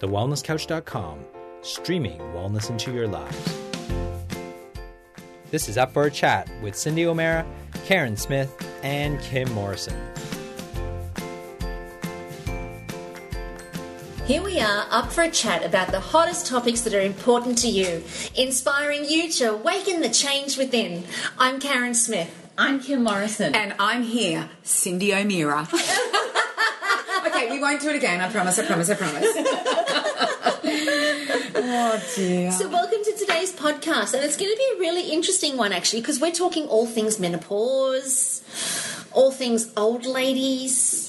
[0.00, 1.24] thewellnesscouch.com,
[1.62, 3.58] streaming wellness into your lives.
[5.50, 7.46] This is Up for a Chat with Cindy O'Meara,
[7.86, 9.96] Karen Smith, and Kim Morrison.
[14.26, 17.68] Here we are, up for a chat about the hottest topics that are important to
[17.68, 18.04] you,
[18.36, 21.04] inspiring you to awaken the change within.
[21.38, 22.30] I'm Karen Smith.
[22.58, 23.54] I'm Kim Morrison.
[23.54, 25.66] And I'm here, Cindy O'Meara.
[27.26, 28.20] okay, we won't do it again.
[28.20, 28.58] I promise.
[28.58, 28.90] I promise.
[28.90, 29.24] I promise.
[31.70, 32.50] oh dear.
[32.50, 36.00] So, welcome to today's podcast, and it's going to be a really interesting one actually,
[36.00, 38.42] because we're talking all things menopause,
[39.12, 41.04] all things old ladies.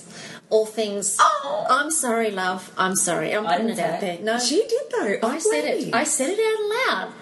[0.51, 1.15] All things.
[1.19, 2.73] Oh, I'm sorry, love.
[2.75, 3.35] I'm sorry.
[3.35, 4.17] I'm I putting it out there.
[4.19, 4.81] No, She did
[5.21, 5.27] though.
[5.27, 5.93] I said it.
[5.93, 7.13] I said it out loud.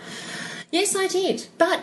[0.72, 1.46] Yes, I did.
[1.58, 1.82] But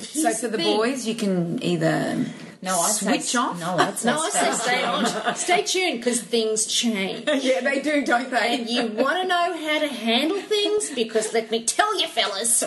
[0.00, 0.76] So for the thing.
[0.76, 2.26] boys, you can either
[2.62, 3.58] no, I switch off.
[3.60, 5.34] No, I'd say No, I say stay on.
[5.34, 7.28] Stay tuned because things change.
[7.42, 8.54] yeah, they do, don't they?
[8.58, 8.72] And they?
[8.72, 12.62] you want to know how to handle things because let me tell you, fellas,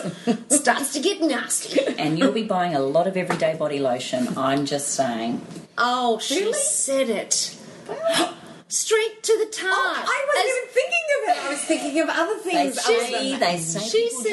[0.50, 1.80] starts to get nasty.
[1.98, 4.36] And you'll be buying a lot of everyday body lotion.
[4.36, 5.40] I'm just saying.
[5.78, 6.52] Oh, she Really?
[6.52, 7.56] said it.
[8.68, 9.72] Straight to the tart.
[9.72, 11.44] I wasn't As- even thinking of it.
[11.44, 12.78] I was thinking of other things.
[12.78, 14.32] other than say, they say She people says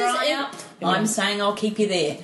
[0.83, 0.95] up.
[0.95, 2.17] I'm saying I'll keep you there.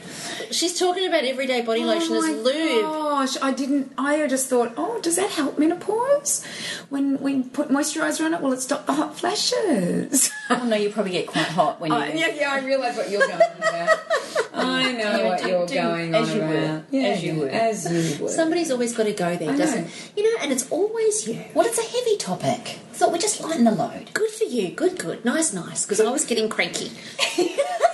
[0.51, 2.81] She's talking about everyday body oh lotion oh as my lube.
[2.83, 3.91] Gosh, I didn't.
[3.97, 6.43] I just thought, oh, does that help menopause?
[6.89, 10.31] When we put moisturiser on it, will it stop the hot flashes?
[10.49, 12.11] Oh no, you probably get quite hot when oh, you.
[12.11, 13.99] Oh, yeah, yeah, I realise what you're going about.
[14.53, 16.83] I know You what you're going as you would.
[16.91, 17.49] Yeah, As you would.
[17.49, 18.31] As you would.
[18.31, 19.91] Somebody's always got to go there, I doesn't know.
[20.17, 21.43] You know, and it's always you.
[21.53, 22.79] Well, it's a heavy topic.
[22.93, 24.13] Thought we'd just lighten the load.
[24.13, 24.71] Good for you.
[24.71, 25.23] Good, good.
[25.23, 25.85] Nice, nice.
[25.85, 26.91] Because I was getting cranky.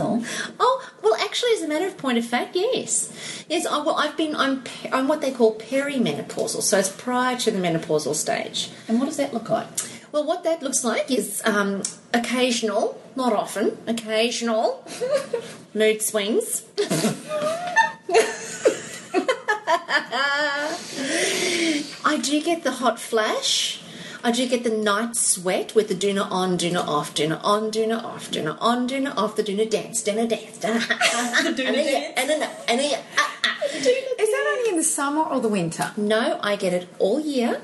[0.00, 3.66] Oh well, actually, as a matter of point of fact, yes, yes.
[3.66, 7.58] I, well, I've been I'm I'm what they call perimenopausal, so it's prior to the
[7.58, 8.70] menopausal stage.
[8.88, 9.66] And what does that look like?
[10.12, 11.82] Well, what that looks like is um,
[12.14, 14.84] occasional, not often, occasional
[15.74, 16.64] mood swings.
[22.04, 23.82] I do get the hot flash.
[24.26, 28.02] I do get the night sweat with the doona on, doona off, doona on, doona
[28.02, 30.80] off, doona on, doona off, the doona dance, doona dance, doona
[31.44, 32.14] the doona and dance.
[32.16, 33.58] and a, and a, ah, ah.
[33.64, 33.84] Is
[34.34, 35.92] that only in the summer or the winter?
[35.96, 37.60] No, I get it all year,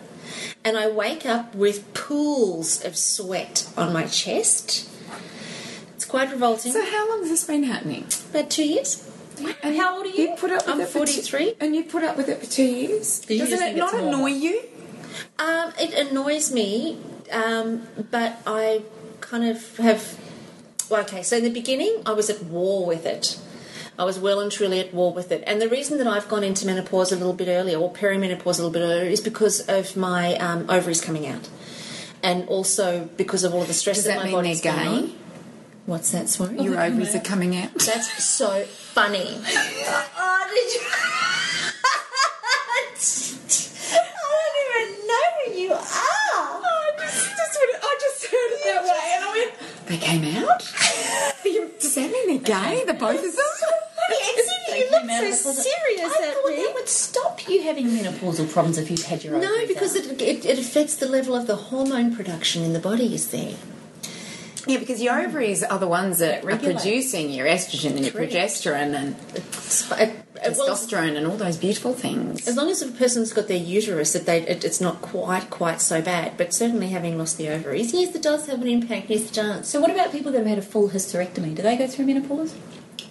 [0.65, 4.89] and I wake up with pools of sweat on my chest.
[5.97, 6.71] It's quite revolting.
[6.73, 8.07] So how long has this been happening?
[8.31, 9.09] About two years.
[9.65, 10.29] And How old are you?
[10.29, 11.55] You put up with I'm it for two- 43.
[11.61, 13.29] and you put up with it for two years.
[13.29, 14.63] you Doesn't it not annoy you?
[15.39, 16.99] Um, it annoys me,
[17.31, 18.83] um, but I
[19.21, 20.19] kind of have.
[20.91, 23.39] Well, okay, so in the beginning, I was at war with it.
[23.99, 25.45] I was well and truly at war with it.
[25.47, 28.63] And the reason that I've gone into menopause a little bit earlier, or perimenopause a
[28.63, 31.49] little bit earlier, is because of my um, ovaries coming out.
[32.23, 34.73] And also because of all of the stress Does that, that my mean body's they're
[34.75, 35.13] going gay?
[35.13, 35.19] on.
[35.87, 36.61] What's that, sorry?
[36.61, 37.75] Your ovaries are coming out.
[37.75, 39.19] That's so funny.
[39.29, 40.81] oh, did you?
[43.93, 45.81] I don't even know who you are.
[45.83, 49.53] I just, just, I just heard it that way, and I went,
[49.93, 50.61] "They came out."
[51.81, 52.85] Does that mean they're gay?
[52.87, 53.33] The both of them?
[54.77, 55.55] you look so of the closet.
[55.65, 56.57] serious I at thought me.
[56.57, 60.05] that would stop you having menopausal problems if you've had your ovaries No, because out.
[60.07, 63.57] it, it, it affects the level of the hormone production in the body, you see.
[64.67, 66.75] Yeah, because your ovaries are the ones that are regulate.
[66.77, 68.33] producing your estrogen and your Correct.
[68.33, 72.47] progesterone and It's, it, it- well, testosterone and all those beautiful things.
[72.47, 75.81] as long as a person's got their uterus, that they it, it's not quite quite
[75.81, 76.37] so bad.
[76.37, 79.11] But certainly, having lost the ovaries, yes, it does have an impact.
[79.11, 79.69] Yes, it does.
[79.69, 81.55] So what about people that have had a full hysterectomy?
[81.55, 82.55] Do they go through menopause?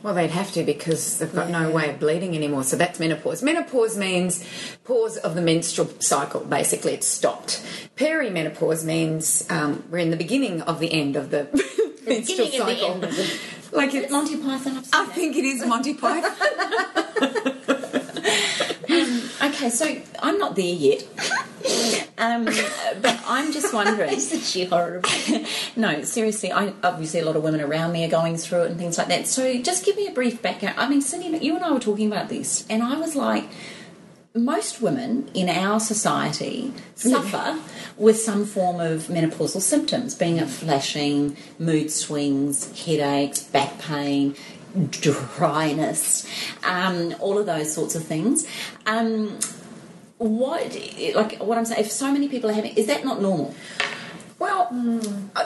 [0.03, 2.64] Well, they'd have to because they've got no way of bleeding anymore.
[2.64, 3.44] So that's menopause.
[3.44, 4.44] Menopause means
[4.84, 6.42] pause of the menstrual cycle.
[6.42, 7.63] Basically, it's stopped.
[7.98, 11.44] Perimenopause means um, we're in the beginning of the end of the
[12.08, 13.61] menstrual beginning of the cycle.
[13.74, 14.84] End of the- like it, Monty Python.
[14.94, 17.58] I think it is Monty Python.
[19.42, 21.04] Okay, so I'm not there yet.
[22.18, 24.13] um, but I'm just wondering.
[24.16, 25.10] Isn't she horrible?
[25.75, 28.80] no, seriously, I obviously a lot of women around me are going through it and
[28.80, 29.28] things like that.
[29.28, 30.80] So just give me a brief background.
[30.80, 33.45] I mean, Cindy, you and I were talking about this, and I was like,
[34.33, 37.60] most women in our society suffer
[37.98, 44.36] with some form of menopausal symptoms, being it flashing, mood swings, headaches, back pain,
[44.89, 46.25] dryness,
[46.63, 48.48] um, all of those sorts of things.
[48.86, 49.38] Um,
[50.18, 50.78] what,
[51.16, 53.54] like, what I'm saying, if so many people are having, is that not normal?
[54.42, 54.68] Well,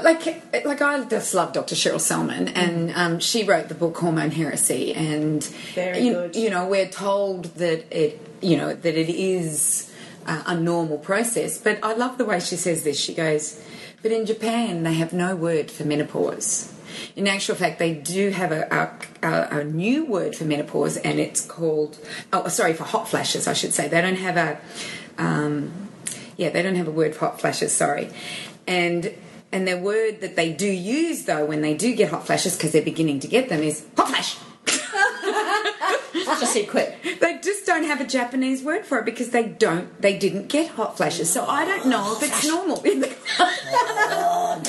[0.04, 0.26] like
[0.64, 1.76] like I just love Dr.
[1.76, 5.44] Sherrill Sellman, and um, she wrote the book Hormone Heresy, and
[5.74, 6.36] Very you, good.
[6.38, 9.92] you know we're told that it you know that it is
[10.26, 11.58] uh, a normal process.
[11.58, 12.98] But I love the way she says this.
[12.98, 13.62] She goes,
[14.02, 16.72] but in Japan, they have no word for menopause.
[17.18, 21.46] In actual fact, they do have a, a, a new word for menopause, and it's
[21.46, 21.98] called,
[22.32, 23.90] oh, sorry, for hot flashes, I should say.
[23.90, 24.62] They don't have a,
[25.18, 25.90] um,
[26.38, 28.12] yeah, they don't have a word for hot flashes, sorry.
[28.68, 29.14] And
[29.52, 32.72] and the word that they do use, though, when they do get hot flashes, because
[32.72, 34.38] they're beginning to get them, is hot flash.
[36.26, 36.98] Just said quick.
[37.22, 40.70] They just don't have a Japanese word for it because they don't, they didn't get
[40.72, 41.32] hot flashes.
[41.32, 42.84] So I don't know if it's normal.
[43.38, 44.62] Oh,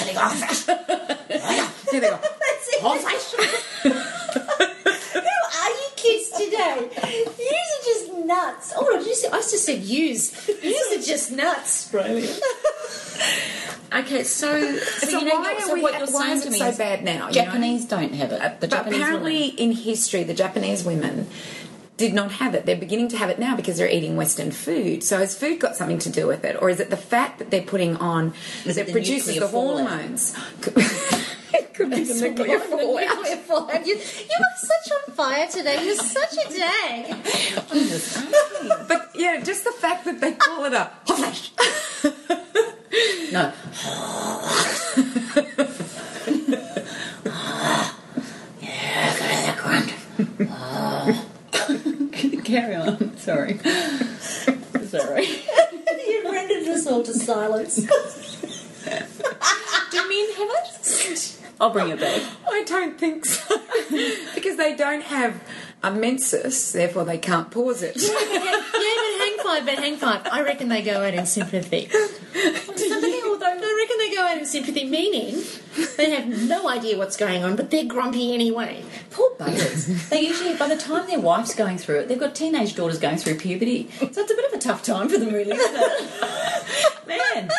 [1.90, 2.18] Here they go.
[2.80, 4.72] Hot flash.
[5.66, 7.30] are you kids today?
[7.38, 8.72] Yous are just nuts.
[8.76, 9.28] Oh, what did you say?
[9.28, 10.48] I just said yous.
[10.62, 11.90] Yous are just nuts.
[11.90, 12.40] Brilliant.
[13.92, 15.80] Okay, so, so, So you know, why so are we?
[15.82, 17.12] what you're Why saying is to it me so is bad now?
[17.12, 17.30] you know?
[17.30, 18.40] Japanese don't have it.
[18.60, 19.56] The but Japanese apparently, women.
[19.58, 21.28] in history, the Japanese women
[21.96, 22.66] did not have it.
[22.66, 25.02] They're beginning to have it now because they're eating Western food.
[25.02, 27.50] So has food got something to do with it, or is it the fat that
[27.50, 28.34] they're putting on
[28.66, 30.36] Is that it the produces the hormones?
[31.56, 33.16] it could be the nuclear fallout.
[33.16, 33.86] Nuclear fallout.
[33.86, 35.84] You, you are such on fire today.
[35.84, 37.16] You're such a dag.
[38.88, 41.52] But yeah, just the fact that they call it a hot flash.
[43.32, 43.52] No.
[52.44, 53.16] Carry on.
[53.16, 53.58] Sorry.
[54.86, 55.26] Sorry.
[56.06, 57.76] You rendered us all to silence.
[57.76, 57.88] Do
[60.08, 61.35] men have it?
[61.60, 62.22] I'll bring it back.
[62.48, 63.56] I don't think so
[64.34, 65.42] because they don't have
[65.82, 67.96] a menses, therefore they can't pause it.
[67.96, 68.82] yeah, but
[69.18, 70.26] hang five, but hang five.
[70.30, 71.88] I reckon they go out in sympathy.
[72.36, 75.42] Sympathy, although I reckon they go out in sympathy, meaning
[75.96, 78.84] they have no idea what's going on, but they're grumpy anyway.
[79.10, 80.08] Poor buggers.
[80.10, 83.16] They usually, by the time their wife's going through it, they've got teenage daughters going
[83.16, 83.90] through puberty.
[83.98, 85.56] So it's a bit of a tough time for them, really?
[87.06, 87.50] Man,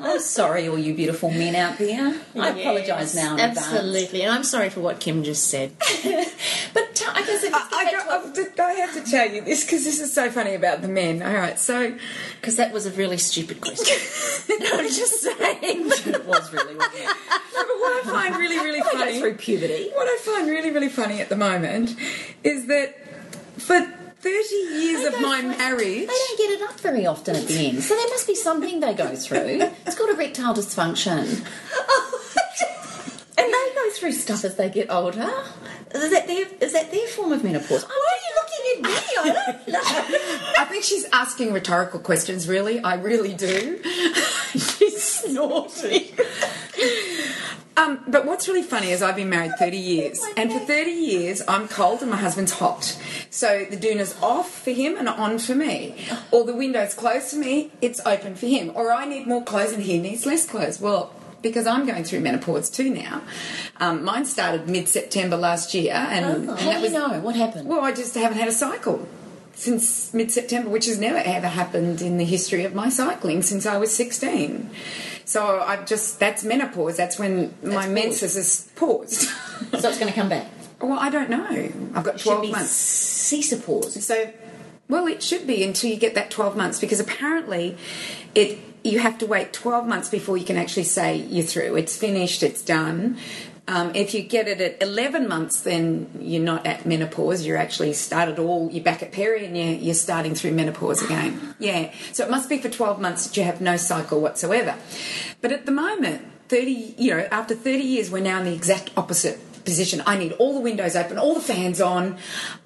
[0.00, 2.14] I'm sorry, all you beautiful men out there.
[2.36, 3.58] I apologise now in advance.
[3.58, 5.72] Absolutely, and I'm sorry for what Kim just said.
[6.74, 9.84] But t- I guess it's I, got, I've- I have to tell you this because
[9.84, 11.22] this is so funny about the men.
[11.22, 11.96] All right, so
[12.40, 13.96] Because that was a really stupid question.
[14.72, 15.38] I'm just saying.
[15.62, 17.06] it was really, wasn't it?
[17.06, 19.18] No, but what I find really, really funny.
[19.18, 19.90] through puberty.
[19.94, 21.96] What I find really, really funny at the moment
[22.44, 22.94] is that
[23.56, 23.80] for
[24.20, 26.06] 30 years of my marriage.
[26.06, 28.80] They don't get it up very often at the end, so there must be something
[28.80, 29.70] they go through.
[29.86, 31.46] It's called erectile dysfunction.
[33.38, 35.30] and they go through stuff as they get older.
[35.94, 37.84] Is that their, is that their form of menopause?
[37.84, 39.06] Why are you looking at me?
[39.18, 39.80] I don't know.
[40.58, 42.80] I think she's asking rhetorical questions, really.
[42.80, 43.80] I really do.
[44.52, 46.14] she's naughty.
[47.78, 51.42] Um, but what's really funny is I've been married 30 years, and for 30 years
[51.46, 53.00] I'm cold and my husband's hot.
[53.30, 55.94] So the doona's off for him and on for me.
[56.32, 58.72] Or the window's closed for me, it's open for him.
[58.74, 60.80] Or I need more clothes and he needs less clothes.
[60.80, 61.12] Well,
[61.42, 63.22] because I'm going through menopause too now.
[63.78, 67.20] Um, mine started mid September last year, and, and How that do was you know?
[67.20, 67.68] What happened?
[67.68, 69.06] well, I just haven't had a cycle
[69.54, 73.66] since mid September, which has never ever happened in the history of my cycling since
[73.66, 74.70] I was 16.
[75.24, 76.96] So I've just, that's menopause.
[76.96, 77.90] That's when my paused.
[77.90, 79.28] menses is paused.
[79.80, 80.46] So it's going to come back.
[80.80, 81.70] well, I don't know.
[81.94, 82.72] I've got Should 12 be months.
[83.32, 84.00] ceasopause.
[84.00, 84.32] So,
[84.88, 87.76] well, it should be until you get that 12 months because apparently
[88.36, 88.58] it
[88.88, 91.76] you have to wait 12 months before you can actually say you're through.
[91.76, 93.18] It's finished, it's done.
[93.68, 97.44] Um, if you get it at 11 months, then you're not at menopause.
[97.44, 101.54] You're actually started all, you're back at peri and you're, you're starting through menopause again.
[101.58, 101.92] Yeah.
[102.12, 104.74] So it must be for 12 months that you have no cycle whatsoever.
[105.42, 108.90] But at the moment, 30, you know, after 30 years, we're now in the exact
[108.96, 110.02] opposite position.
[110.06, 112.16] I need all the windows open, all the fans on.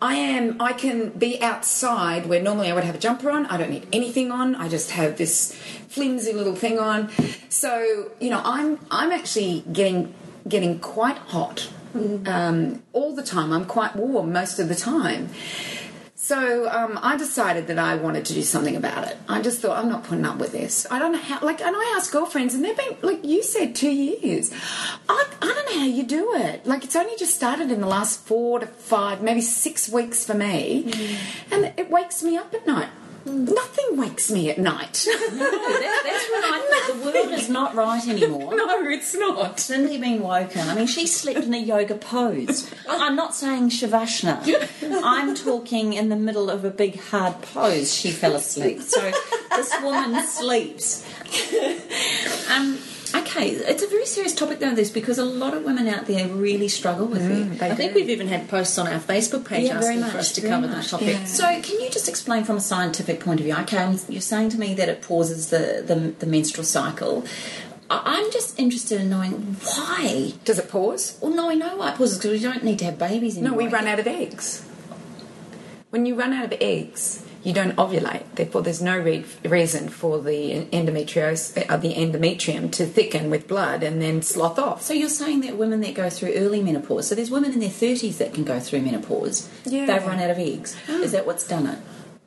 [0.00, 3.47] I am I can be outside where normally I would have a jumper on.
[3.47, 4.54] I don't need anything on.
[4.54, 5.52] I just have this
[5.88, 7.11] flimsy little thing on.
[7.49, 10.14] So, you know, I'm I'm actually getting
[10.49, 11.68] getting quite hot.
[11.94, 13.52] Um, all the time.
[13.52, 15.28] I'm quite warm most of the time.
[16.32, 19.18] So um, I decided that I wanted to do something about it.
[19.28, 20.86] I just thought I'm not putting up with this.
[20.90, 21.44] I don't know how.
[21.44, 24.50] Like, and I asked girlfriends, and they've been like you said, two years.
[25.10, 26.64] I, I don't know how you do it.
[26.64, 30.32] Like, it's only just started in the last four to five, maybe six weeks for
[30.32, 30.90] me,
[31.50, 32.88] and it wakes me up at night.
[33.24, 35.06] Nothing wakes me at night.
[35.06, 38.54] No, that, that's when I think the world is not right anymore.
[38.56, 39.60] no, it's not.
[39.60, 40.68] Cindy being woken.
[40.68, 42.70] I mean, she slept in a yoga pose.
[42.88, 44.68] I'm not saying shavasana.
[45.04, 47.94] I'm talking in the middle of a big hard pose.
[47.94, 48.82] She fell asleep.
[48.82, 49.12] So
[49.50, 51.06] this woman sleeps.
[52.50, 52.78] Um,
[53.14, 56.04] okay, Okay, it's a very serious topic though, this because a lot of women out
[56.07, 57.33] there really struggle with it.
[57.47, 58.00] Mm, they I think do.
[58.00, 60.52] we've even had posts on our Facebook page Yeah, very asking for us to very
[60.52, 60.85] cover much.
[60.85, 61.09] the topic.
[61.09, 61.25] Yeah.
[61.25, 63.54] So, can you just explain from a scientific point of view?
[63.61, 67.25] Okay, I'm- you're saying to me that it pauses the, the, the menstrual cycle.
[67.88, 70.35] I- I'm just interested in knowing why.
[70.45, 71.16] Does it pause?
[71.23, 73.54] Well, no, I know why it pauses because we don't need to have babies No,
[73.54, 74.62] we run out of eggs.
[75.90, 78.22] When you run out of eggs, you don't ovulate.
[78.34, 83.82] Therefore, there's no re- reason for the endometrios, uh, the endometrium to thicken with blood
[83.82, 84.82] and then slough off.
[84.82, 87.68] So you're saying that women that go through early menopause, so there's women in their
[87.68, 89.87] 30s that can go through menopause, Yeah.
[89.87, 90.76] they've run out of eggs.
[90.88, 91.78] Is that what's done it?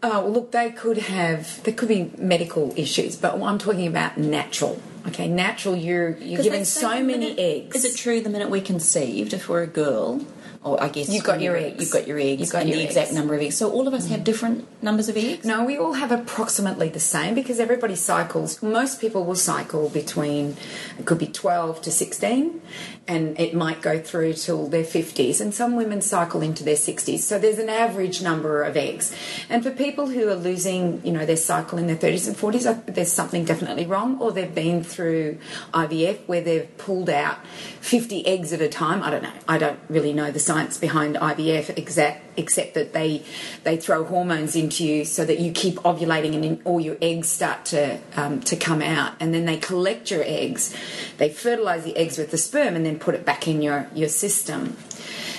[0.03, 4.17] Oh, well, look, they could have, there could be medical issues, but I'm talking about
[4.17, 4.79] natural.
[5.07, 7.75] Okay, natural, you're, you're given so many minute- eggs.
[7.77, 10.25] Is it true the minute we're conceived, if we're a girl,
[10.65, 11.79] or I guess You've got your eggs.
[11.79, 12.41] You've got your eggs.
[12.41, 12.95] You've got and your the eggs.
[12.95, 12.97] Mm.
[12.97, 13.55] exact number of eggs.
[13.55, 15.45] So all of us have different numbers of eggs.
[15.45, 18.61] No, we all have approximately the same because everybody cycles.
[18.63, 20.57] Most people will cycle between,
[20.97, 22.61] it could be 12 to 16,
[23.07, 27.19] and it might go through till their 50s, and some women cycle into their 60s.
[27.19, 29.15] So there's an average number of eggs.
[29.49, 32.85] And for people who are losing, you know, their cycle in their 30s and 40s,
[32.87, 35.37] there's something definitely wrong, or they've been through
[35.75, 37.45] IVF where they've pulled out
[37.81, 39.03] 50 eggs at a time.
[39.03, 39.33] I don't know.
[39.47, 43.23] I don't really know the science behind IVF exact except that they
[43.63, 47.29] they throw hormones into you so that you keep ovulating and then all your eggs
[47.29, 49.13] start to um, to come out.
[49.19, 50.75] And then they collect your eggs.
[51.17, 54.09] They fertilize the eggs with the sperm and then put it back in your your
[54.09, 54.77] system.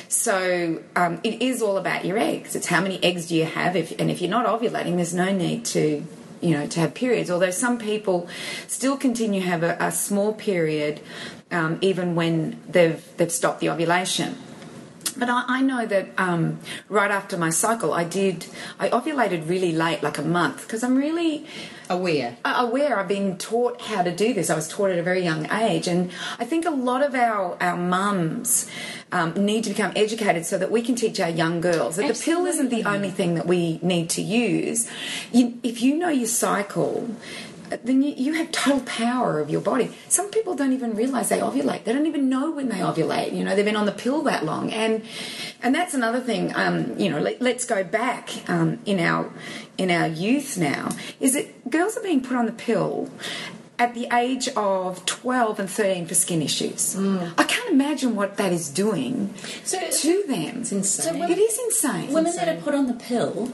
[0.08, 2.54] So um, it is all about your eggs.
[2.54, 3.75] It's how many eggs do you have?
[3.75, 6.04] If, and if you're not ovulating there's no need to
[6.40, 7.30] you know to have periods.
[7.30, 8.28] Although some people
[8.68, 11.00] still continue to have a, a small period
[11.50, 14.37] um, even when they've they've stopped the ovulation
[15.18, 16.58] but I, I know that um,
[16.88, 18.46] right after my cycle, I did.
[18.78, 21.46] I ovulated really late, like a month, because I'm really
[21.88, 22.37] Aware.
[22.44, 22.99] uh, aware.
[22.99, 24.50] I've been taught how to do this.
[24.50, 27.56] I was taught at a very young age, and I think a lot of our
[27.61, 28.68] our mums
[29.12, 32.20] um, need to become educated so that we can teach our young girls that the
[32.20, 34.90] pill isn't the only thing that we need to use.
[35.32, 37.08] You, if you know your cycle.
[37.85, 39.92] Then you, you have total power of your body.
[40.08, 41.85] Some people don't even realize they ovulate.
[41.85, 43.32] They don't even know when they ovulate.
[43.32, 45.02] You know, they've been on the pill that long, and
[45.62, 46.54] and that's another thing.
[46.56, 49.32] Um, you know, let, let's go back um, in our
[49.78, 50.90] in our youth now.
[51.20, 53.11] Is that girls are being put on the pill
[53.78, 56.96] at the age of 12 and 13 for skin issues.
[56.96, 60.61] I can't imagine what that is doing So- to them.
[60.62, 61.23] It's insane.
[61.23, 62.11] it is insane.
[62.12, 63.52] Women that are put on the pill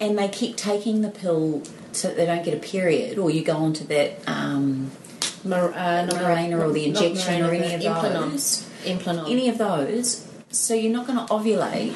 [0.00, 3.42] and they keep taking the pill so that they don't get a period, or you
[3.44, 4.90] go onto that um,
[5.44, 8.30] Mar- uh, Mirena or the injection or any of Implanon.
[8.30, 8.68] those.
[8.84, 9.30] Implanon.
[9.30, 11.94] any of those, so you're not going to ovulate.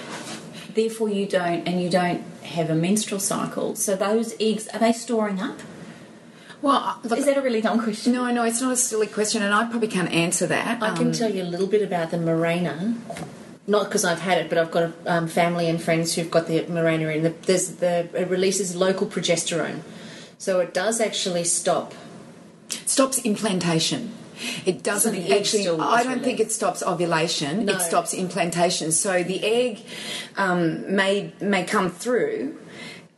[0.75, 3.75] Therefore, you don't, and you don't have a menstrual cycle.
[3.75, 5.59] So those eggs are they storing up?
[6.63, 8.13] well, uh, look, Is that a really dumb question?
[8.13, 10.83] no, no, it's not a silly question, and I probably can't answer that.
[10.83, 12.95] I can Um, tell you a little bit about the Mirena.
[13.67, 16.47] Not because I've had it, but I've got a, um, family and friends who've got
[16.47, 17.23] the Mirena in.
[17.25, 19.81] The, there's the it releases local progesterone,
[20.39, 21.93] so it does actually stop.
[22.69, 24.13] stops implantation.
[24.65, 25.69] It doesn't So actually.
[25.81, 27.65] I don't think it stops ovulation.
[27.65, 27.75] No.
[27.75, 28.93] It stops implantation.
[28.93, 29.81] So the egg
[30.37, 32.59] um, may may come through,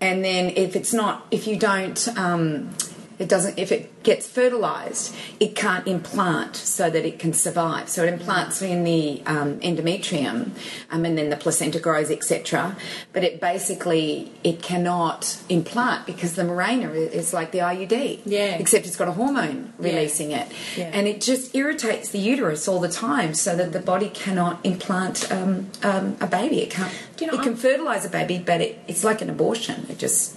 [0.01, 2.71] and then if it's not, if you don't, um,
[3.19, 3.59] it doesn't.
[3.59, 7.89] If it gets fertilized, it can't implant so that it can survive.
[7.89, 10.51] So it implants in the um, endometrium,
[10.91, 12.77] um, and then the placenta grows, etc.
[13.13, 18.21] But it basically it cannot implant because the Mirena is like the IUD.
[18.25, 18.57] Yeah.
[18.59, 20.47] Except it's got a hormone releasing it,
[20.77, 20.91] Yeah.
[20.93, 25.31] and it just irritates the uterus all the time, so that the body cannot implant
[25.33, 26.61] um, um, a baby.
[26.63, 26.93] It can't.
[27.17, 29.87] Do you know, it can I'm- fertilize a baby, but it, it's like an abortion.
[29.89, 30.37] It just.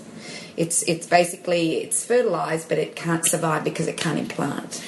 [0.58, 4.84] It's it's basically it's fertilized, but it can't survive because it can't implant.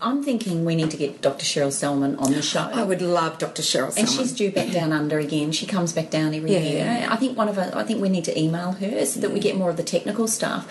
[0.00, 1.44] I'm thinking we need to get Dr.
[1.44, 2.70] Sherrill Sellman on the show.
[2.72, 3.62] I would love Dr.
[3.62, 3.92] Sherrill.
[3.92, 3.98] Sellman.
[4.00, 5.52] And she's due back down under again.
[5.52, 6.58] She comes back down every Yeah.
[6.58, 7.08] year.
[7.10, 9.40] I think one of her, I think we need to email her so that we
[9.40, 10.68] get more of the technical stuff.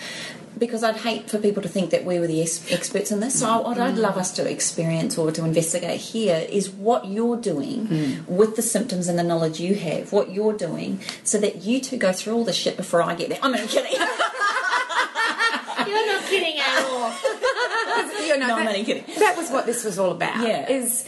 [0.58, 3.40] Because I'd hate for people to think that we were the ex- experts in this.
[3.40, 7.86] So what I'd love us to experience or to investigate here is what you're doing
[7.86, 8.34] hmm.
[8.34, 11.98] with the symptoms and the knowledge you have, what you're doing, so that you two
[11.98, 13.38] go through all this shit before I get there.
[13.42, 14.00] I'm only kidding.
[15.86, 17.12] You're not kidding at all.
[18.26, 19.04] You know, No, I'm that, only kidding.
[19.18, 20.46] that was what this was all about.
[20.46, 20.68] Yeah.
[20.68, 21.04] Is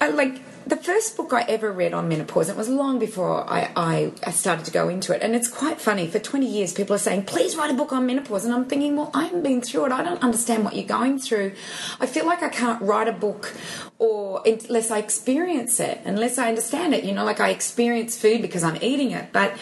[0.00, 3.70] uh, like the first book I ever read on menopause, it was long before I,
[3.76, 5.20] I, I started to go into it.
[5.20, 6.06] And it's quite funny.
[6.06, 8.46] For 20 years, people are saying, please write a book on menopause.
[8.46, 9.92] And I'm thinking, well, I haven't been through it.
[9.92, 11.52] I don't understand what you're going through.
[12.00, 13.52] I feel like I can't write a book
[13.98, 17.04] or unless I experience it, unless I understand it.
[17.04, 19.32] You know, like I experience food because I'm eating it.
[19.32, 19.56] But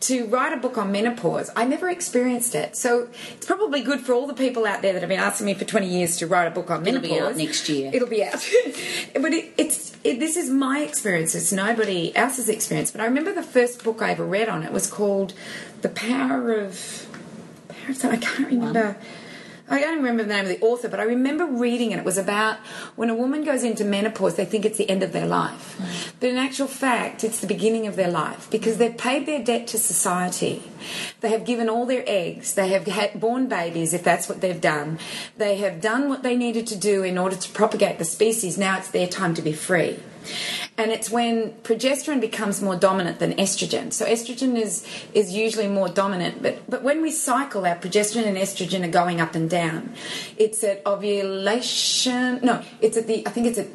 [0.00, 2.76] to write a book on menopause, I never experienced it.
[2.76, 5.54] So it's probably good for all the people out there that have been asking me
[5.54, 7.32] for 20 years to write a book on It'll be menopause.
[7.32, 7.90] out next year.
[7.94, 8.32] It'll be out.
[9.14, 11.34] but it, it's it, this is my experience.
[11.34, 12.90] It's nobody else's experience.
[12.90, 15.32] But I remember the first book I ever read on it was called
[15.82, 17.06] "The Power of."
[17.68, 18.04] Power of.
[18.04, 18.96] I can't remember.
[19.68, 21.98] I don't remember the name of the author, but I remember reading it.
[21.98, 22.58] It was about
[22.94, 25.76] when a woman goes into menopause, they think it's the end of their life.
[25.78, 26.12] Mm.
[26.20, 29.66] But in actual fact, it's the beginning of their life because they've paid their debt
[29.68, 30.62] to society.
[31.20, 32.54] They have given all their eggs.
[32.54, 35.00] They have had born babies, if that's what they've done.
[35.36, 38.56] They have done what they needed to do in order to propagate the species.
[38.56, 39.98] Now it's their time to be free.
[40.78, 43.92] And it's when progesterone becomes more dominant than estrogen.
[43.92, 48.36] So estrogen is is usually more dominant, but but when we cycle, our progesterone and
[48.36, 49.94] estrogen are going up and down.
[50.36, 52.40] It's at ovulation.
[52.42, 53.26] No, it's at the.
[53.26, 53.66] I think it's at.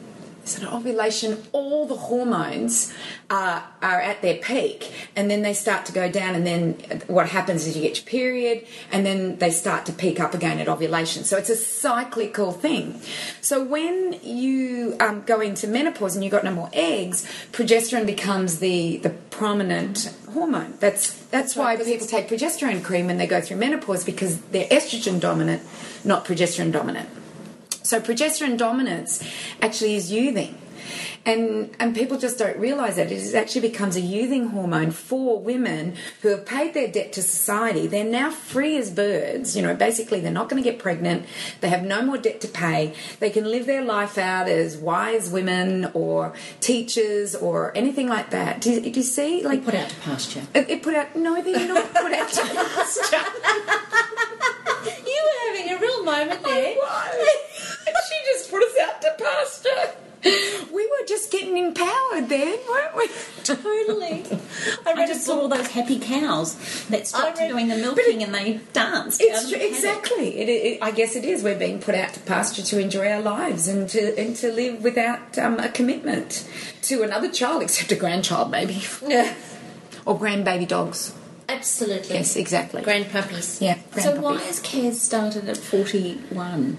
[0.43, 1.43] Is it ovulation?
[1.51, 2.93] All the hormones
[3.29, 6.35] are, are at their peak, and then they start to go down.
[6.35, 6.73] And then
[7.07, 10.59] what happens is you get your period, and then they start to peak up again
[10.59, 11.23] at ovulation.
[11.23, 13.01] So it's a cyclical thing.
[13.41, 18.59] So when you um, go into menopause and you've got no more eggs, progesterone becomes
[18.59, 20.73] the the prominent hormone.
[20.79, 25.19] That's that's why people take progesterone cream when they go through menopause because they're estrogen
[25.19, 25.61] dominant,
[26.03, 27.09] not progesterone dominant.
[27.83, 29.23] So progesterone dominance
[29.61, 30.55] actually is youthing.
[31.23, 35.95] And, and people just don't realise that it actually becomes a youthing hormone for women
[36.23, 37.85] who have paid their debt to society.
[37.85, 39.55] They're now free as birds.
[39.55, 41.27] You know, basically, they're not going to get pregnant.
[41.59, 42.95] They have no more debt to pay.
[43.19, 48.59] They can live their life out as wise women or teachers or anything like that.
[48.59, 49.43] Do, you- do you see?
[49.43, 50.41] Like Put out to pasture.
[50.55, 51.15] it, it put out.
[51.15, 53.17] No, they're not put out to pasture.
[55.05, 56.75] You were having a real moment there.
[58.09, 59.97] she just put us out to pasture.
[60.71, 63.07] We were just getting empowered then, weren't we?
[63.43, 64.23] Totally.
[64.85, 66.55] I read just saw all those happy cows
[66.89, 69.19] that stopped read- doing the milking and they danced.
[69.19, 70.37] It's out true, the exactly.
[70.37, 71.41] It, it, I guess it is.
[71.43, 74.83] We're being put out to pasture to enjoy our lives and to and to live
[74.83, 76.47] without um, a commitment
[76.83, 79.33] to another child, except a grandchild, maybe, Yeah,
[80.05, 81.15] or grandbaby dogs.
[81.49, 82.13] absolutely.
[82.15, 82.83] Yes, exactly.
[82.83, 83.59] Grandpuppies.
[83.59, 83.79] yeah.
[83.99, 86.77] So why has Kaz started at 41?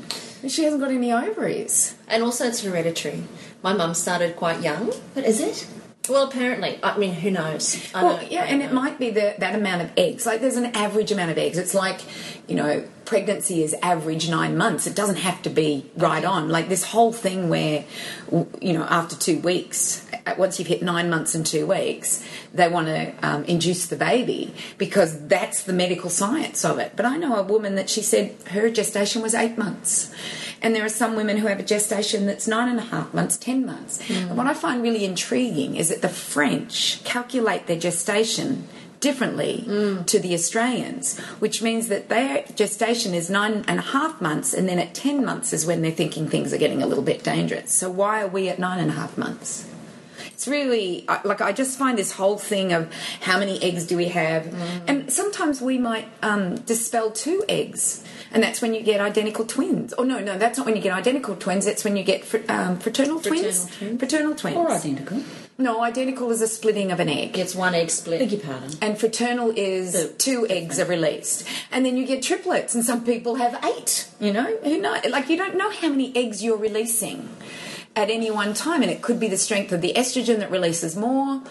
[0.50, 1.96] She hasn't got any ovaries?
[2.08, 3.24] And also, it's hereditary.
[3.62, 4.92] My mum started quite young.
[5.14, 5.66] But is it?
[6.08, 6.80] Well, apparently.
[6.82, 7.90] I mean, who knows?
[7.94, 10.26] I Well, yeah, and don't it might be the, that amount of eggs.
[10.26, 11.58] Like there's an average amount of eggs.
[11.58, 12.00] It's like,
[12.48, 14.86] you know, pregnancy is average nine months.
[14.86, 16.48] It doesn't have to be right on.
[16.48, 17.84] Like this whole thing where,
[18.60, 20.04] you know, after two weeks,
[20.38, 24.54] once you've hit nine months and two weeks, they want to um, induce the baby
[24.78, 26.92] because that's the medical science of it.
[26.96, 30.14] But I know a woman that she said her gestation was eight months.
[30.60, 33.36] And there are some women who have a gestation that's nine and a half months,
[33.36, 34.00] ten months.
[34.28, 38.68] And what I find really intriguing is that the French calculate their gestation
[39.00, 39.64] differently
[40.06, 44.68] to the Australians, which means that their gestation is nine and a half months, and
[44.68, 47.72] then at 10 months is when they're thinking things are getting a little bit dangerous.
[47.72, 49.68] So, why are we at nine and a half months?
[50.42, 54.06] It's really like I just find this whole thing of how many eggs do we
[54.08, 54.52] have,
[54.88, 58.02] and sometimes we might um, dispel two eggs,
[58.32, 59.94] and that's when you get identical twins.
[59.96, 61.64] Oh no, no, that's not when you get identical twins.
[61.64, 63.66] That's when you get fr- um, fraternal, twins.
[63.76, 64.00] twins.
[64.00, 64.56] Fraternal twins.
[64.56, 65.22] Or identical?
[65.58, 67.38] No, identical is a splitting of an egg.
[67.38, 68.18] It's one egg split.
[68.18, 68.70] Beg your pardon.
[68.82, 71.46] And fraternal is The- two eggs are released.
[71.70, 74.08] And then you get triplets, and some people have eight.
[74.18, 74.56] You know?
[74.64, 74.96] Who know?
[75.08, 77.28] Like, you don't know how many eggs you're releasing
[77.94, 78.82] at any one time.
[78.82, 81.42] And it could be the strength of the estrogen that releases more.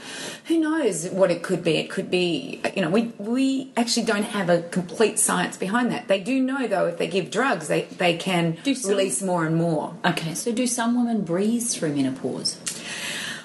[0.46, 1.78] Who knows what it could be?
[1.78, 6.08] It could be, you know, we, we actually don't have a complete science behind that.
[6.08, 9.46] They do know, though, if they give drugs, they, they can Do some- release more
[9.46, 9.96] and more.
[10.06, 12.58] Okay, so do some women breathe through menopause?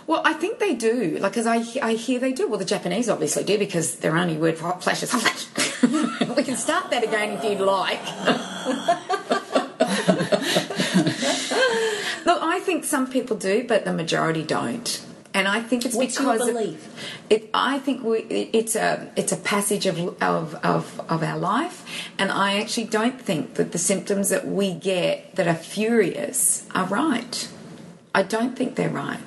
[0.06, 1.18] Well, I think they do.
[1.18, 2.46] Like, as I, I hear they do.
[2.48, 6.28] Well, the Japanese obviously do because their only word for hot flash is hot flash.
[6.37, 8.00] we can start that again if you'd like.
[12.26, 15.00] Look, I think some people do, but the majority don't.
[15.32, 16.88] And I think it's What's because belief?
[17.30, 21.38] It, I think we, it, it's a it's a passage of, of of of our
[21.38, 21.84] life,
[22.18, 26.86] and I actually don't think that the symptoms that we get that are furious are
[26.86, 27.48] right.
[28.12, 29.20] I don't think they're right.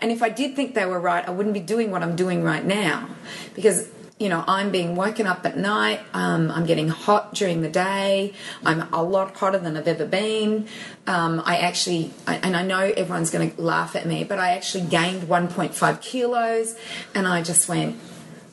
[0.00, 2.42] And if I did think they were right, I wouldn't be doing what I'm doing
[2.42, 3.08] right now.
[3.54, 6.00] Because you know, I'm being woken up at night.
[6.12, 8.32] Um, I'm getting hot during the day.
[8.64, 10.68] I'm a lot hotter than I've ever been.
[11.06, 14.52] Um, I actually, I, and I know everyone's going to laugh at me, but I
[14.52, 16.76] actually gained 1.5 kilos,
[17.14, 17.96] and I just went,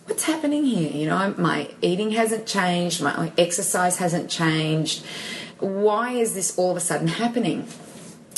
[0.06, 0.92] what's happening here?
[0.92, 5.06] You know, my eating hasn't changed, my exercise hasn't changed.
[5.60, 7.68] Why is this all of a sudden happening?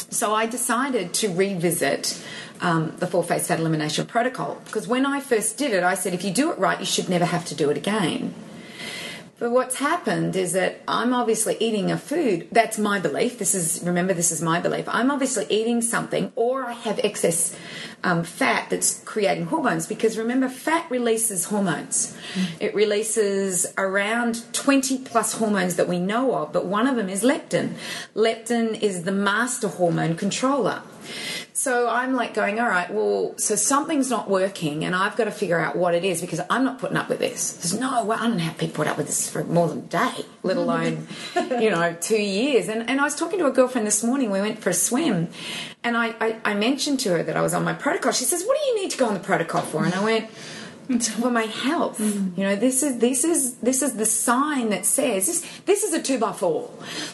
[0.09, 2.21] So I decided to revisit
[2.63, 6.13] um, the four phase fat elimination protocol because when I first did it, I said
[6.13, 8.33] if you do it right, you should never have to do it again.
[9.43, 12.47] But what's happened is that I'm obviously eating a food.
[12.53, 13.37] That's my belief.
[13.39, 14.87] This is remember, this is my belief.
[14.87, 17.53] I'm obviously eating something, or I have excess
[18.05, 19.85] um, fat that's creating hormones.
[19.85, 22.15] Because remember, fat releases hormones.
[22.61, 27.21] It releases around 20 plus hormones that we know of, but one of them is
[27.23, 27.73] leptin.
[28.15, 30.83] Leptin is the master hormone controller.
[31.55, 35.31] So I'm like going, all right, well, so something's not working, and I've got to
[35.31, 37.53] figure out what it is because I'm not putting up with this.
[37.53, 39.81] There's no way I don't have people put up with this for more than a
[39.81, 42.69] day, let alone, you know, two years.
[42.69, 44.31] And and I was talking to a girlfriend this morning.
[44.31, 45.29] We went for a swim,
[45.83, 48.13] and I, I, I mentioned to her that I was on my protocol.
[48.13, 50.31] She says, "What do you need to go on the protocol for?" And I went
[51.21, 51.99] for my health.
[51.99, 52.37] Mm.
[52.37, 55.93] You know, this is this is this is the sign that says this this is
[55.93, 56.69] a two by four.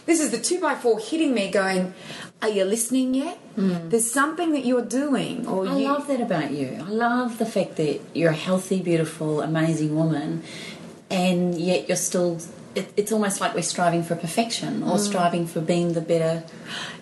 [0.06, 1.94] This is the two by four hitting me going,
[2.42, 3.38] Are you listening yet?
[3.56, 5.72] There's something that you're doing or Mm.
[5.72, 6.78] I you love that about you.
[6.80, 10.44] I love the fact that you're a healthy, beautiful, amazing woman,
[11.10, 12.40] and yet you're still.
[12.80, 15.00] It, it's almost like we're striving for perfection or mm.
[15.00, 16.44] striving for being the better,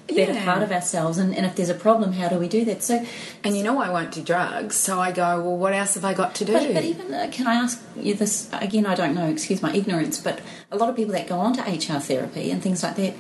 [0.08, 0.46] better Yeah.
[0.46, 1.18] part of ourselves.
[1.18, 2.84] And, and if there's a problem, how do we do that?
[2.84, 3.06] So,
[3.44, 6.14] and you know I won't do drugs, so I go, Well what else have I
[6.14, 6.54] got to do?
[6.54, 8.86] but, but even uh, can I ask you this again?
[8.86, 9.28] I don't know.
[9.28, 10.40] Excuse my ignorance, but
[10.72, 13.14] a lot of people that go on to HR therapy and things like that.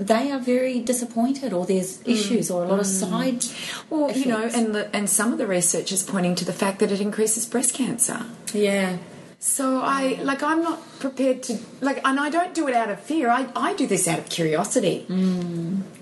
[0.00, 2.12] They are very disappointed, or there's mm.
[2.12, 3.00] issues, or a lot of mm.
[3.02, 3.44] side.
[3.90, 6.78] well, you know, and the, and some of the research is pointing to the fact
[6.78, 8.24] that it increases breast cancer.
[8.54, 8.98] yeah,
[9.40, 12.98] So I like I'm not prepared to like and I don't do it out of
[13.00, 13.30] fear.
[13.30, 15.04] I, I do this out of curiosity.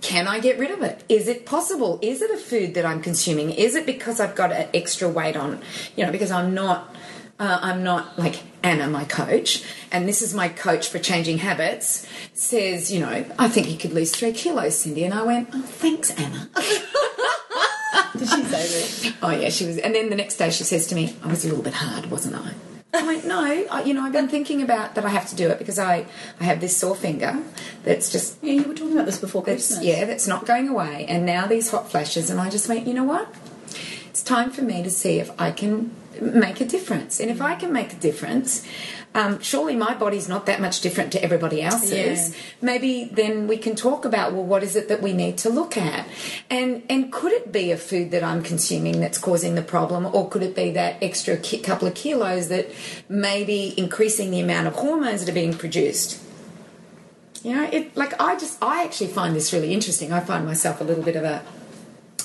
[0.00, 1.04] Can I get rid of it?
[1.08, 1.98] Is it possible?
[2.00, 3.50] Is it a food that I'm consuming?
[3.50, 5.60] Is it because I've got an extra weight on?
[5.96, 6.94] You know, because I'm not
[7.38, 12.06] uh, I'm not like Anna, my coach, and this is my coach for changing habits.
[12.32, 15.04] Says, you know, I think you could lose three kilos, Cindy.
[15.04, 16.48] And I went, oh, thanks, Anna.
[18.14, 19.14] did she say that?
[19.22, 19.76] Oh yeah, she was.
[19.78, 22.10] And then the next day she says to me, "I was a little bit hard,
[22.10, 22.52] wasn't I?"
[22.94, 25.04] I went, "No, I, you know, I've been thinking about that.
[25.04, 26.06] I have to do it because I,
[26.40, 27.42] I have this sore finger
[27.84, 31.04] that's just Yeah, you were talking about this before that's yeah, that's not going away.
[31.08, 33.28] And now these hot flashes, and I just went, you know what?
[34.08, 37.20] It's time for me to see if I can make a difference.
[37.20, 38.66] And if I can make a difference,
[39.16, 42.30] um, surely my body's not that much different to everybody else's.
[42.30, 42.42] Yeah.
[42.60, 45.78] Maybe then we can talk about well, what is it that we need to look
[45.78, 46.06] at,
[46.50, 50.28] and and could it be a food that I'm consuming that's causing the problem, or
[50.28, 52.68] could it be that extra ki- couple of kilos that
[53.08, 56.22] may be increasing the amount of hormones that are being produced?
[57.42, 60.12] You know, it like I just I actually find this really interesting.
[60.12, 61.42] I find myself a little bit of a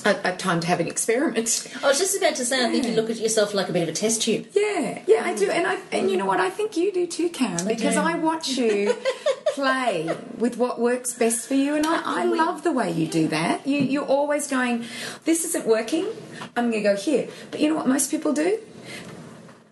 [0.04, 1.68] a, time to have an experiment.
[1.82, 3.82] I was just about to say, I think you look at yourself like a bit
[3.82, 4.46] of a test tube.
[4.52, 6.40] Yeah, yeah, I do, and I and you know what?
[6.40, 8.94] I think you do too, Karen, because I watch you
[9.54, 13.28] play with what works best for you, and I, I love the way you do
[13.28, 13.66] that.
[13.66, 14.84] You you're always going,
[15.24, 16.08] this isn't working.
[16.56, 18.58] I'm going to go here, but you know what most people do?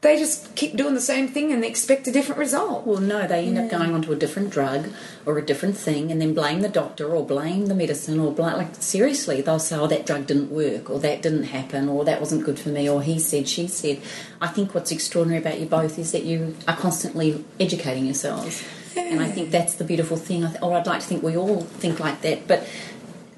[0.03, 2.87] They just keep doing the same thing and they expect a different result.
[2.87, 4.89] Well, no, they end up going onto a different drug
[5.27, 8.55] or a different thing, and then blame the doctor or blame the medicine or blame
[8.57, 12.19] like seriously, they'll say, "Oh, that drug didn't work, or that didn't happen, or that
[12.19, 14.01] wasn't good for me, or he said, she said."
[14.41, 18.65] I think what's extraordinary about you both is that you are constantly educating yourselves,
[18.97, 20.45] and I think that's the beautiful thing.
[20.47, 22.49] I th- or I'd like to think we all think like that.
[22.49, 22.67] But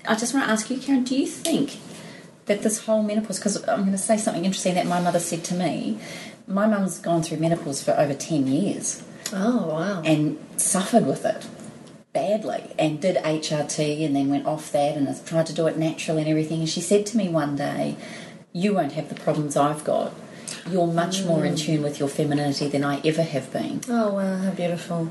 [0.06, 1.78] I just want to ask you, Karen, do you think
[2.46, 3.38] that this whole menopause?
[3.38, 5.98] Because I'm going to say something interesting that my mother said to me.
[6.46, 9.02] My mum's gone through menopause for over ten years
[9.32, 10.02] Oh, wow.
[10.04, 11.46] and suffered with it
[12.12, 15.78] badly and did HRT and then went off that and has tried to do it
[15.78, 16.60] naturally and everything.
[16.60, 17.96] And she said to me one day,
[18.52, 20.12] You won't have the problems I've got.
[20.70, 21.58] You're much more in mm.
[21.58, 23.80] tune with your femininity than I ever have been.
[23.88, 25.10] Oh, wow, how beautiful.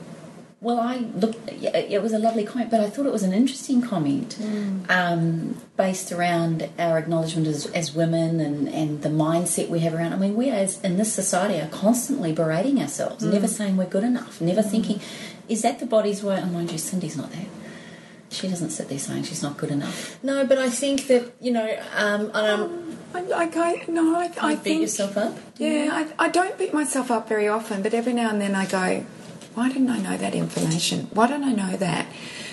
[0.64, 3.82] Well, I looked, it was a lovely comment, but I thought it was an interesting
[3.82, 4.38] comment
[4.90, 10.14] um, based around our acknowledgement as, as women and, and the mindset we have around.
[10.14, 14.04] I mean, we as in this society are constantly berating ourselves, never saying we're good
[14.04, 15.02] enough, never thinking,
[15.50, 16.40] is that the body's way?
[16.40, 17.48] Oh, mind you, Cindy's not that.
[18.30, 20.24] She doesn't sit there saying she's not good enough.
[20.24, 24.32] No, but I think that, you know, um, and I'm, I, like I no, I,
[24.40, 25.38] I beat think yourself up.
[25.58, 28.68] Yeah, I, I don't beat myself up very often, but every now and then I
[28.68, 29.06] go,
[29.56, 31.08] why didn't I know that information?
[31.14, 32.06] Why don't I know that?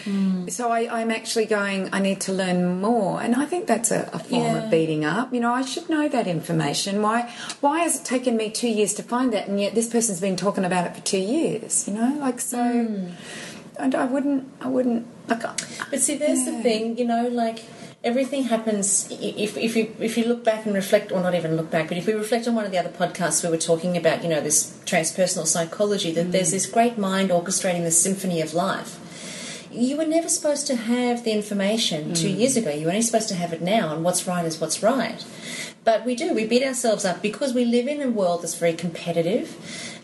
[0.05, 0.49] Hmm.
[0.49, 1.89] So I, I'm actually going.
[1.93, 4.65] I need to learn more, and I think that's a, a form Yeah.
[4.65, 5.33] of beating up.
[5.35, 7.03] You know, I should know that information.
[7.03, 7.31] Why?
[7.61, 10.37] Why has it taken me two years to find that, and yet this person's been
[10.37, 11.87] talking about it for two years?
[11.89, 12.63] You know, like so.
[12.85, 13.09] Hmm.
[13.79, 14.49] And I wouldn't.
[14.61, 15.07] I wouldn't.
[15.29, 15.43] Like,
[15.91, 17.59] But see, there's the thing, you know, like
[18.05, 19.09] everything happens.
[19.11, 21.97] If if you if you look back and reflect, or not even look back, but
[21.97, 24.41] if we reflect on one of the other podcasts, we were talking about, you know,
[24.41, 26.11] this transpersonal psychology.
[26.13, 26.53] That there's mm.
[26.53, 29.05] this great mind orchestrating the symphony of life.
[29.71, 32.39] You were never supposed to have the information two mm.
[32.39, 32.71] years ago.
[32.71, 35.25] You were only supposed to have it now, and what's right is what's right.
[35.85, 36.35] But we do.
[36.35, 39.57] We beat ourselves up because we live in a world that's very competitive,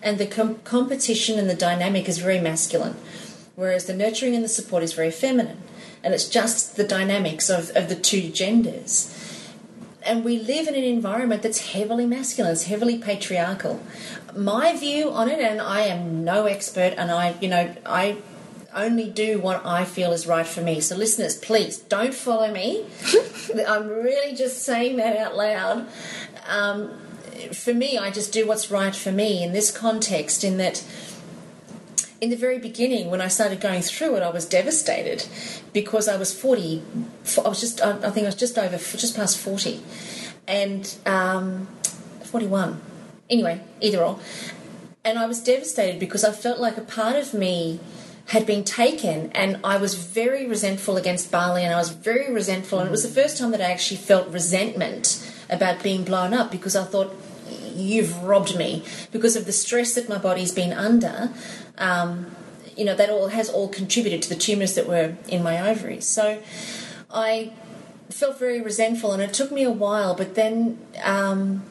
[0.02, 2.96] and the com- competition and the dynamic is very masculine,
[3.54, 5.58] whereas the nurturing and the support is very feminine.
[6.04, 9.10] And it's just the dynamics of, of the two genders.
[10.04, 13.82] And we live in an environment that's heavily masculine, it's heavily patriarchal.
[14.36, 18.18] My view on it, and I am no expert, and I, you know, I
[18.74, 20.80] only do what I feel is right for me.
[20.80, 22.84] So, listeners, please don't follow me.
[23.66, 25.86] I'm really just saying that out loud.
[26.46, 27.00] Um,
[27.52, 30.84] for me, I just do what's right for me in this context, in that
[32.24, 35.26] in the very beginning, when I started going through it, I was devastated
[35.74, 36.82] because I was 40.
[37.44, 39.82] I was just, I think I was just over, just past 40.
[40.48, 41.66] And um,
[42.22, 42.80] 41.
[43.28, 44.18] Anyway, either or.
[45.04, 47.78] And I was devastated because I felt like a part of me
[48.28, 52.78] had been taken and I was very resentful against Bali and I was very resentful
[52.78, 56.50] and it was the first time that I actually felt resentment about being blown up
[56.50, 57.14] because I thought
[57.74, 58.82] you've robbed me
[59.12, 61.30] because of the stress that my body's been under
[61.78, 62.34] um,
[62.76, 66.06] you know that all has all contributed to the tumors that were in my ovaries
[66.06, 66.42] so
[67.10, 67.52] I
[68.10, 71.62] felt very resentful and it took me a while but then um,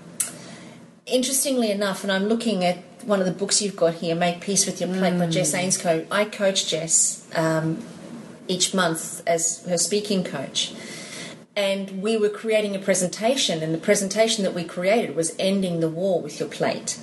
[1.05, 4.65] interestingly enough, and I'm looking at one of the books you've got here, Make Peace
[4.65, 6.07] with Your Plate by Jess Ainscough.
[6.09, 7.83] I coach Jess um,
[8.47, 10.73] each month as her speaking coach.
[11.55, 15.89] And we were creating a presentation, and the presentation that we created was Ending the
[15.89, 16.99] War with Your Plate.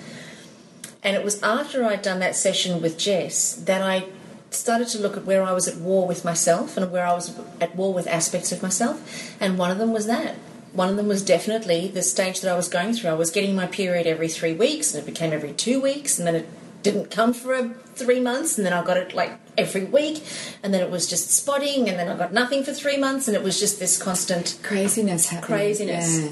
[1.02, 4.06] And it was after I'd done that session with Jess that I
[4.50, 7.38] started to look at where I was at war with myself and where I was
[7.60, 9.36] at war with aspects of myself.
[9.40, 10.34] And one of them was that.
[10.72, 13.10] One of them was definitely the stage that I was going through.
[13.10, 16.28] I was getting my period every three weeks, and it became every two weeks, and
[16.28, 16.48] then it
[16.82, 20.22] didn't come for a, three months, and then I got it like every week,
[20.62, 23.36] and then it was just spotting, and then I got nothing for three months, and
[23.36, 25.58] it was just this constant craziness happening.
[25.58, 26.20] Craziness.
[26.20, 26.30] Yeah.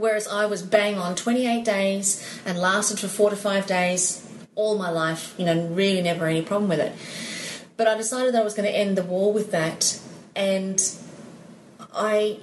[0.00, 4.78] Whereas I was bang on 28 days and lasted for four to five days all
[4.78, 6.92] my life, you know, really never any problem with it.
[7.76, 10.00] But I decided that I was going to end the war with that.
[10.34, 10.82] And
[11.94, 12.38] I,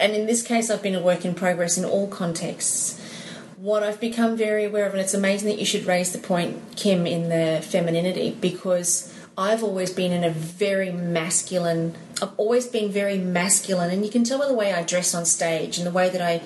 [0.00, 3.00] and in this case, I've been a work in progress in all contexts.
[3.56, 6.76] What I've become very aware of, and it's amazing that you should raise the point,
[6.76, 12.90] Kim, in the femininity, because I've always been in a very masculine, I've always been
[12.90, 15.90] very masculine, and you can tell by the way I dress on stage and the
[15.90, 16.42] way that I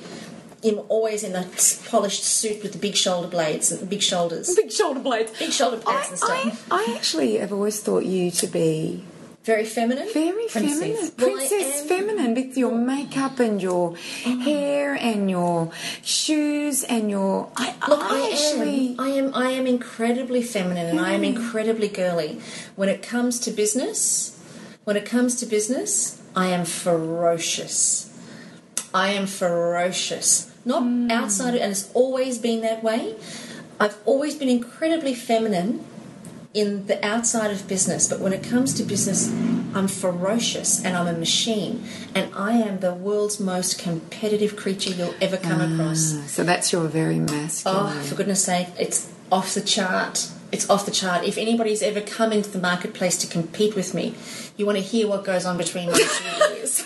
[0.63, 1.47] am always in a
[1.87, 5.37] polished suit with the big shoulder blades and the big shoulders, Big shoulder blades.
[5.39, 6.67] big shoulder pads and I, stuff.
[6.71, 9.05] I, I actually have always thought you to be
[9.45, 10.07] very feminine.
[10.13, 10.79] very Princess.
[10.79, 14.41] feminine, princess feminine, with your makeup and your mm.
[14.43, 17.51] hair and your shoes and your.
[17.57, 18.89] I, Look, I, I, actually.
[18.91, 19.01] am.
[19.01, 19.35] I am.
[19.35, 21.35] I am incredibly feminine, and I am mm.
[21.35, 22.41] incredibly girly.
[22.77, 24.39] When it comes to business,
[24.85, 28.10] when it comes to business, I am ferocious.
[28.93, 30.51] I am ferocious.
[30.65, 31.11] Not hmm.
[31.11, 33.17] outside, and it's always been that way.
[33.79, 35.85] I've always been incredibly feminine
[36.53, 39.31] in the outside of business, but when it comes to business,
[39.73, 45.15] I'm ferocious and I'm a machine, and I am the world's most competitive creature you'll
[45.21, 46.31] ever come ah, across.
[46.31, 47.87] So that's your very masculine.
[47.87, 50.29] Oh, for goodness sake, it's off the chart.
[50.51, 51.25] It's off the chart.
[51.25, 54.17] If anybody's ever come into the marketplace to compete with me,
[54.57, 56.85] you want to hear what goes on between my two ears.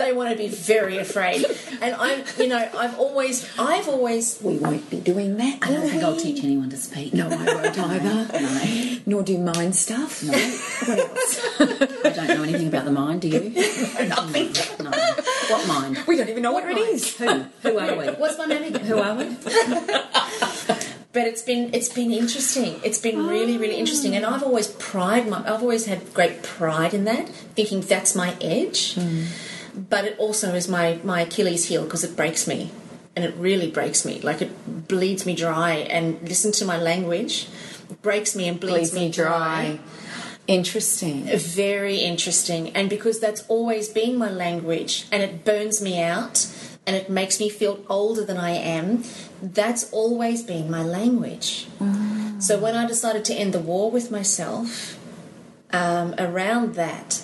[0.00, 1.44] They want to be very afraid.
[1.80, 5.58] And I'm, you know, I've always, I've always, we won't be doing that.
[5.62, 7.12] I don't think I'll teach anyone to speak.
[7.14, 8.40] No, I won't either.
[8.40, 8.98] No.
[9.06, 10.22] Nor do mind stuff.
[10.22, 10.32] No.
[10.80, 11.60] What else?
[11.60, 13.50] I don't know anything about the mind, do you?
[14.08, 14.52] Nothing.
[14.82, 14.90] No.
[14.90, 15.98] What mind?
[16.06, 16.88] We don't even know what, it mind?
[16.88, 17.16] is.
[17.18, 17.44] Who?
[17.62, 18.06] Who are we?
[18.14, 18.86] what's my name again?
[18.86, 19.36] Who are we?
[21.12, 22.80] but it's been it's been interesting.
[22.82, 26.94] It's been really really interesting, and I've always pride my I've always had great pride
[26.94, 28.94] in that, thinking that's my edge.
[28.94, 29.24] Hmm.
[29.74, 32.70] But it also is my my Achilles heel because it breaks me,
[33.14, 34.20] and it really breaks me.
[34.20, 35.74] Like it bleeds me dry.
[35.74, 37.48] And listen to my language,
[37.90, 39.78] it breaks me and bleeds, Bleeds me dry.
[40.46, 41.24] Interesting.
[41.26, 46.48] very interesting and because that's always been my language and it burns me out
[46.84, 49.04] and it makes me feel older than I am
[49.40, 51.68] that's always been my language
[52.40, 54.98] so when I decided to end the war with myself
[55.72, 57.22] um, around that,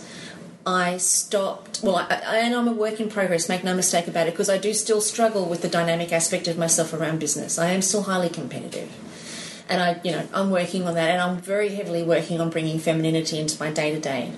[0.67, 1.81] I stopped.
[1.83, 3.49] Well, I, I, and I'm a work in progress.
[3.49, 6.59] Make no mistake about it, because I do still struggle with the dynamic aspect of
[6.59, 7.59] myself around business.
[7.59, 8.91] I am still highly competitive,
[9.69, 12.81] and I, you know, I'm working on that, and I'm very heavily working on bringing
[12.81, 14.33] femininity into my day to day.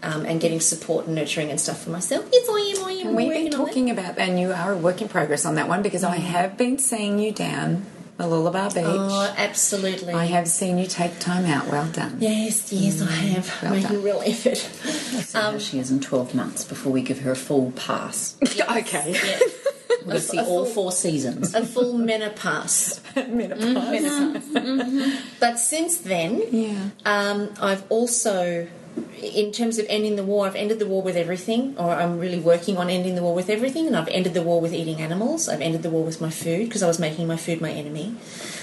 [0.00, 2.24] And getting support and nurturing and stuff for myself.
[2.32, 2.84] Yes, I am.
[2.86, 3.06] I am.
[3.08, 5.82] And we've been talking about, and you are a work in progress on that one
[5.82, 6.20] because I mm.
[6.20, 7.84] have been seeing you down
[8.18, 8.84] Mooloolaba Beach.
[8.86, 10.12] Oh, absolutely.
[10.12, 11.68] I have seen you take time out.
[11.68, 12.16] Well done.
[12.20, 13.62] Yes, yes, I mm, have.
[13.62, 14.02] well Making done.
[14.02, 14.56] real effort.
[14.58, 18.36] So how um, she is in 12 months before we give her a full pass.
[18.60, 19.12] okay.
[19.24, 19.38] Yeah.
[20.04, 21.54] We'll A- see a all full- four seasons.
[21.54, 23.00] A full menopause.
[23.16, 23.64] Menopause.
[23.64, 24.56] Mm-hmm.
[24.56, 25.10] Mm-hmm.
[25.40, 26.90] But since then, Yeah.
[27.04, 28.66] um, I've also,
[29.20, 32.38] in terms of ending the war, I've ended the war with everything, or I'm really
[32.38, 35.48] working on ending the war with everything, and I've ended the war with eating animals.
[35.48, 38.16] I've ended the war with my food because I was making my food my enemy.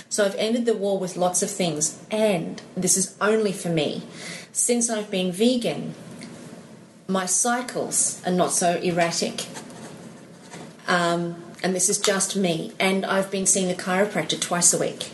[0.10, 4.04] So I've ended the war with lots of things, and this is only for me.
[4.52, 5.94] Since I've been vegan,
[7.08, 9.46] my cycles are not so erratic.
[10.88, 12.74] Um, and this is just me.
[12.80, 15.10] And I've been seeing a chiropractor twice a week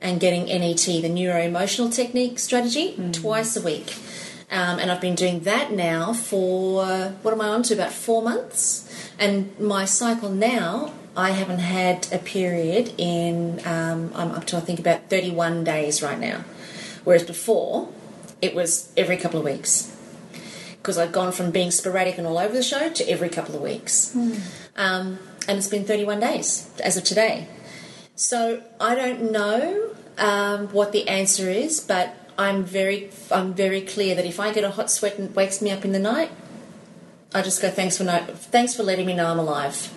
[0.00, 3.94] and getting NET, the neuro emotional technique strategy, twice a week.
[4.52, 6.84] Um, and I've been doing that now for,
[7.22, 8.86] what am I on to, about four months?
[9.18, 14.60] And my cycle now, I haven't had a period in, um, I'm up to, I
[14.60, 16.44] think, about 31 days right now.
[17.04, 17.88] Whereas before,
[18.42, 19.96] it was every couple of weeks
[20.76, 23.62] because I'd gone from being sporadic and all over the show to every couple of
[23.62, 24.14] weeks.
[24.76, 27.46] Um, and it's been 31 days as of today.
[28.16, 34.14] So I don't know um, what the answer is, but I'm very, I'm very clear
[34.14, 36.30] that if I get a hot sweat and it wakes me up in the night,
[37.34, 39.92] I just go thanks for no, thanks for letting me know I'm alive,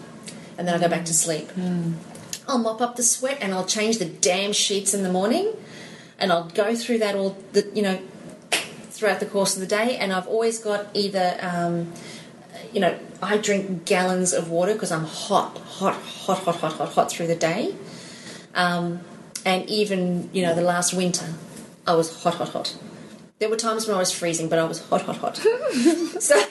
[0.58, 1.50] and then I go back to sleep.
[2.48, 5.54] I'll mop up the sweat and I'll change the damn sheets in the morning,
[6.18, 8.00] and I'll go through that all the you know
[8.52, 9.98] throughout the course of the day.
[9.98, 11.92] And I've always got either um,
[12.72, 16.94] you know I drink gallons of water because I'm hot, hot, hot, hot, hot, hot,
[16.94, 17.76] hot through the day.
[18.54, 19.02] Um,
[19.46, 21.34] and even you know the last winter,
[21.88, 22.78] I was hot, hot, hot.
[23.40, 25.38] There were times when I was freezing, but I was hot, hot, hot.
[26.20, 26.42] so,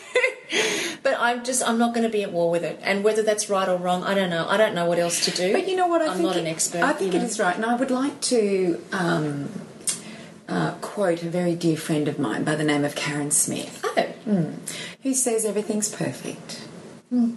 [1.03, 2.79] but I'm just I'm not going to be at war with it.
[2.83, 4.47] And whether that's right or wrong, I don't know.
[4.49, 5.53] I don't know what else to do.
[5.53, 6.03] But you know what?
[6.03, 6.83] I I'm think not it- an expert.
[6.83, 7.29] I think you it know.
[7.29, 9.51] is right, and I would like to um,
[10.47, 14.53] uh, quote a very dear friend of mine by the name of Karen Smith, Oh,
[15.03, 16.69] who says everything's perfect.
[17.09, 17.35] Hmm.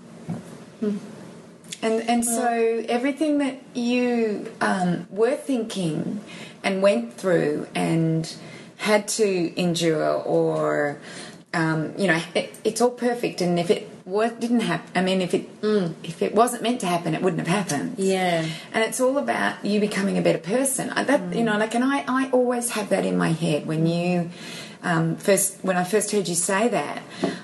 [1.82, 6.22] And and so everything that you um, were thinking
[6.68, 8.36] and went through and
[8.78, 9.28] had to
[9.60, 11.00] endure, or
[11.54, 13.40] um, you know, it, it's all perfect.
[13.42, 15.50] And if it was, didn't happen, I mean, if it
[16.04, 17.96] if it wasn't meant to happen, it wouldn't have happened.
[17.98, 18.46] yeah.
[18.74, 20.90] And it's all about you becoming a better person.
[20.90, 24.30] That you know, like, and I, I always have that in my head when you
[24.84, 27.02] um, first when I first heard you say that,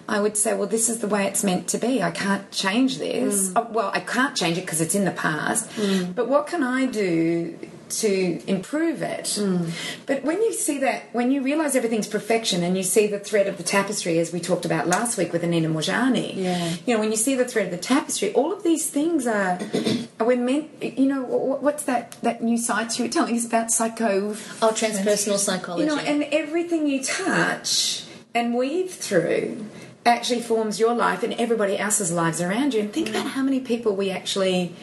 [0.08, 2.04] I would say, well, this is the way it's meant to be.
[2.04, 3.52] I can't change this.
[3.56, 5.70] Oh, well, I can't change it because it's in the past.
[6.18, 7.58] But what can I do?
[8.02, 9.70] To improve it, mm.
[10.08, 13.48] but when you see that, when you realize everything's perfection, and you see the thread
[13.48, 16.74] of the tapestry, as we talked about last week with Anita Moorjani, Yeah.
[16.86, 19.60] you know, when you see the thread of the tapestry, all of these things are,
[20.20, 23.70] are we're meant, you know, what's that, that new science you were telling us about,
[23.70, 25.84] psycho, Oh, transpersonal psychology.
[25.84, 29.66] you know, and everything you touch and weave through
[30.06, 32.82] actually forms your life and everybody else's lives around you.
[32.82, 33.12] And think mm.
[33.12, 34.74] about how many people we actually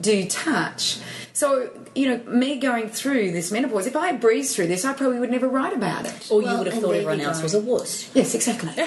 [0.00, 0.98] do touch.
[1.32, 4.92] So, you know, me going through this menopause, if I had breezed through this, I
[4.92, 6.30] probably would never write about it.
[6.30, 8.72] Or you would have thought everyone else was a wuss, Yes, exactly.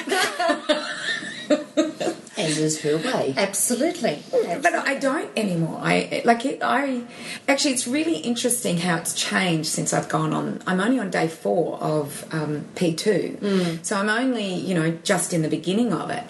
[2.38, 3.34] as is her way.
[3.36, 4.24] Absolutely.
[4.32, 5.80] But I don't anymore.
[5.82, 6.62] I like it.
[6.62, 7.04] I
[7.48, 10.62] actually, it's really interesting how it's changed since I've gone on.
[10.68, 15.42] I'm only on day four of um, P2, so I'm only you know just in
[15.42, 16.24] the beginning of it.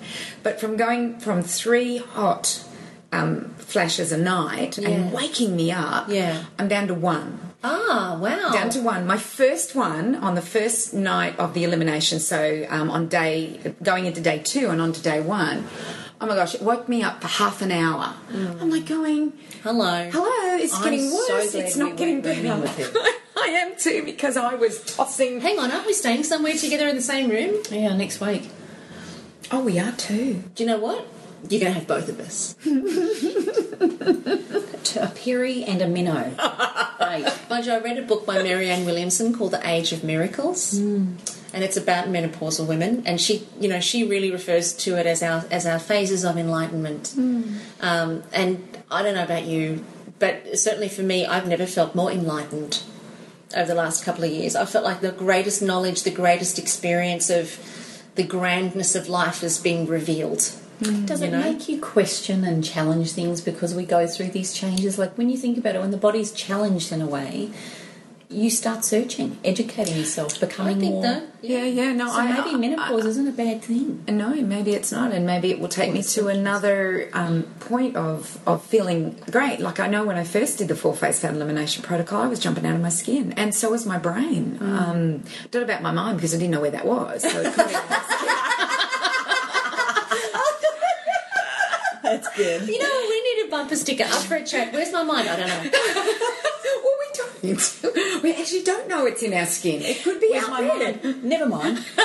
[0.43, 2.63] But from going from three hot
[3.13, 4.89] um, flashes a night Yeah.
[4.89, 6.43] and waking me up, Yeah.
[6.59, 7.39] I'm down to one.
[7.63, 8.49] Ah, wow.
[8.51, 9.07] Down to one.
[9.07, 12.19] My first one on the first night of the elimination.
[12.19, 15.65] So um, on day going into day two and on to day one.
[16.21, 16.55] Oh my gosh!
[16.55, 18.13] It woke me up for half an hour.
[18.31, 20.09] I'm like going, Hello.
[20.11, 21.51] "Hello, it's I'm getting worse.
[21.51, 22.39] glad it's not getting better."
[23.37, 25.41] I am too because I was tossing.
[25.41, 27.55] Hang on, aren't we staying somewhere together in the same room?
[27.69, 28.49] Yeah, next week.
[29.51, 30.43] Oh, we are too.
[30.55, 31.05] Do you know what?
[31.49, 32.55] You're going to have both of us.
[34.95, 36.31] a Perry and a minnow.
[37.49, 40.73] Mind you, I read a book by Marianne Williamson called The Age of Miracles.
[41.53, 45.21] And it's about menopausal women, and she, you know, she really refers to it as
[45.21, 47.13] our as our phases of enlightenment.
[47.15, 49.85] Um, and I don't know about you,
[50.17, 52.81] but certainly for me, I've never felt more enlightened.
[53.55, 54.55] over the last couple of years.
[54.55, 57.59] I felt like the greatest knowledge, the greatest experience of
[58.15, 60.51] the grandness of life has been revealed.
[61.05, 61.39] Does it know?
[61.41, 64.97] make you question and challenge things because we go through these changes?
[64.97, 67.49] Like when you think about it, when the body's challenged in a way,
[68.29, 71.03] you start searching, educating yourself, I becoming think more.
[71.03, 71.23] that.
[71.43, 71.93] Yeah, yeah.
[71.93, 74.03] No, So I maybe I- menopause isn't a bad thing.
[74.07, 78.39] No, maybe it's not, and maybe it will take me to another um, point of
[78.47, 79.59] of feeling great.
[79.59, 82.39] Like I know when I first did the four phase fat elimination protocol, I was
[82.39, 84.57] jumping out of my skin, and so was my brain.
[84.61, 87.21] Um, don't know about my mind because I didn't know where that was.
[87.21, 87.75] So it could be-
[92.37, 94.73] You know, we need a bumper sticker up for a chat.
[94.73, 95.29] Where's my mind?
[95.29, 95.69] I don't know.
[96.83, 98.23] well, we don't.
[98.23, 99.81] We actually don't know it's in our skin.
[99.81, 100.77] It could be Where's out my there.
[101.03, 101.23] mind?
[101.23, 101.85] Never mind.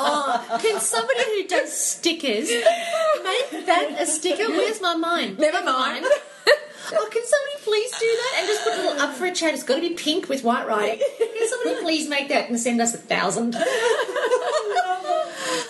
[0.00, 4.48] Oh, can somebody who does stickers make that a sticker?
[4.48, 5.38] Where's my mind?
[5.38, 6.06] Never mind.
[6.90, 9.54] Oh, can somebody please do that and just put a little up for a chat?
[9.54, 11.00] It's got to be pink with white writing.
[11.18, 13.54] Can somebody please make that and send us a thousand?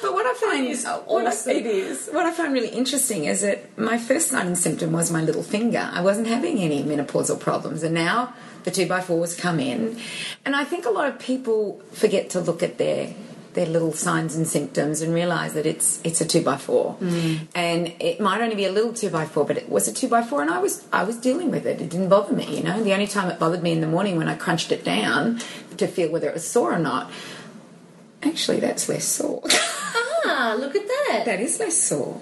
[0.03, 1.53] But what I find is what I- awesome.
[1.57, 5.11] it is what I find really interesting is that my first sign and symptom was
[5.11, 5.89] my little finger.
[5.93, 8.33] I wasn't having any menopausal problems, and now
[8.65, 9.99] the two by fours come in,
[10.45, 13.15] and I think a lot of people forget to look at their
[13.55, 16.97] their little signs and symptoms and realize that it's it's a two by four,
[17.55, 20.07] and it might only be a little two by four, but it was a two
[20.09, 21.81] by four, and I was I was dealing with it.
[21.81, 22.83] It didn't bother me, you know.
[22.83, 25.41] The only time it bothered me in the morning when I crunched it down
[25.77, 27.11] to feel whether it was sore or not.
[28.23, 29.43] Actually, that's less sore.
[30.25, 31.23] Ah, look at that.
[31.25, 32.21] That is less sore.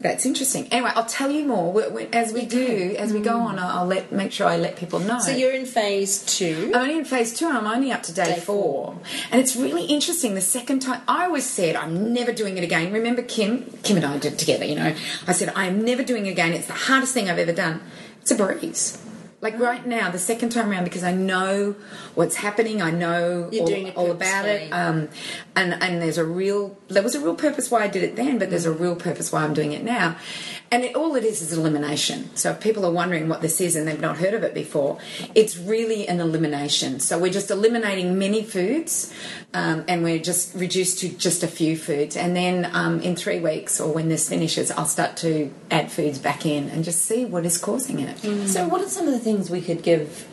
[0.00, 0.68] That's interesting.
[0.68, 3.58] Anyway, I'll tell you more as we do, as we go on.
[3.58, 5.18] I'll I'll let make sure I let people know.
[5.18, 6.70] So you're in phase two.
[6.72, 7.48] I'm only in phase two.
[7.48, 8.92] I'm only up to day, Day four.
[8.92, 9.00] four.
[9.32, 10.34] and it's really interesting.
[10.36, 12.92] The second time, I always said I'm never doing it again.
[12.92, 13.64] Remember, Kim?
[13.82, 14.64] Kim and I did it together.
[14.64, 14.94] You know,
[15.26, 16.52] I said I am never doing it again.
[16.52, 17.80] It's the hardest thing I've ever done.
[18.22, 19.02] It's a breeze.
[19.40, 21.76] Like right now, the second time around, because I know
[22.16, 25.08] what's happening, I know You're all, doing it all about it, um,
[25.54, 28.38] and and there's a real there was a real purpose why I did it then,
[28.40, 30.16] but there's a real purpose why I'm doing it now,
[30.72, 32.34] and it, all it is is elimination.
[32.34, 34.98] So if people are wondering what this is and they've not heard of it before,
[35.36, 36.98] it's really an elimination.
[36.98, 39.14] So we're just eliminating many foods,
[39.54, 43.38] um, and we're just reduced to just a few foods, and then um, in three
[43.38, 47.24] weeks or when this finishes, I'll start to add foods back in and just see
[47.24, 48.18] what is causing it.
[48.48, 50.26] So, what are some of the things we could give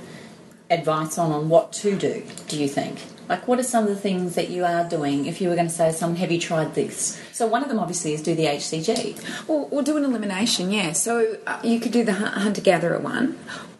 [0.69, 2.23] advice on on what to do?
[2.47, 2.95] Do you think?
[3.27, 5.25] Like, what are some of the things that you are doing?
[5.25, 7.79] If you were going to say someone, "Have you tried this?" So, one of them
[7.79, 9.47] obviously is do the HCG.
[9.47, 10.91] Well, we'll do an elimination, yeah.
[10.93, 13.37] So uh, you could do the hunter gatherer one,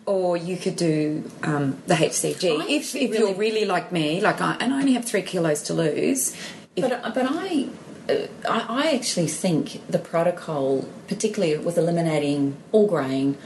[0.08, 2.60] or you could do um, the HCG.
[2.60, 5.22] I if if you're really- really like me, like I, and I only have three
[5.22, 6.36] kilos to lose.
[6.76, 7.68] If, But but I.
[8.10, 13.38] uh, I, I actually think the protocol, particularly with eliminating all grain,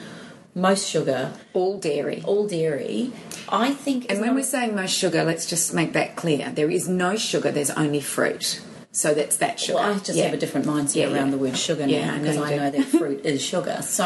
[0.59, 2.21] most sugar, all dairy.
[2.25, 3.11] all dairy,
[3.49, 4.05] I think.
[4.09, 6.51] And when we're saying most sugar, let's just make that clear.
[6.51, 7.51] There is no sugar.
[7.51, 8.61] There's only fruit.
[8.91, 9.75] So that's that sugar.
[9.75, 10.25] Well, I just Yeah.
[10.25, 13.23] have a different mindset Yeah, around the word sugar now because I know that fruit
[13.23, 13.83] is sugar.
[13.83, 14.03] So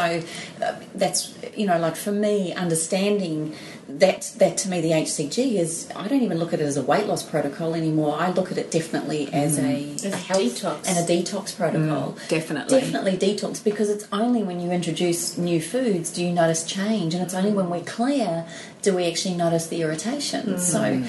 [0.62, 3.54] uh, that's you know, like for me, understanding
[3.88, 6.82] that that to me the HCG is I don't even look at it as a
[6.82, 8.16] weight loss protocol anymore.
[8.20, 10.86] I look at it definitely as a, a a health detox.
[10.86, 12.12] and a detox protocol.
[12.12, 12.80] Mm, definitely.
[12.80, 17.22] definitely detox because it's only when you introduce new foods do you notice change, and
[17.22, 18.46] it's only when we're clear
[18.82, 20.58] do we actually notice the irritation.
[20.58, 21.02] So.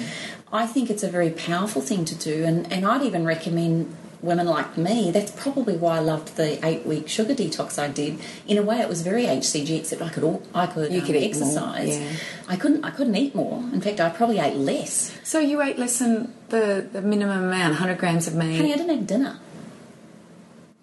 [0.52, 4.46] I think it's a very powerful thing to do, and, and I'd even recommend women
[4.46, 5.10] like me.
[5.10, 8.18] That's probably why I loved the eight week sugar detox I did.
[8.46, 11.06] In a way, it was very HCG, except I could all I could, You um,
[11.06, 11.98] could exercise.
[11.98, 12.12] yeah.
[12.48, 13.58] I couldn't I couldn't eat more.
[13.72, 15.16] In fact, I probably ate less.
[15.22, 18.56] So you ate less than the, the minimum amount, 100 grams of meat.
[18.56, 19.38] Honey, I didn't have dinner.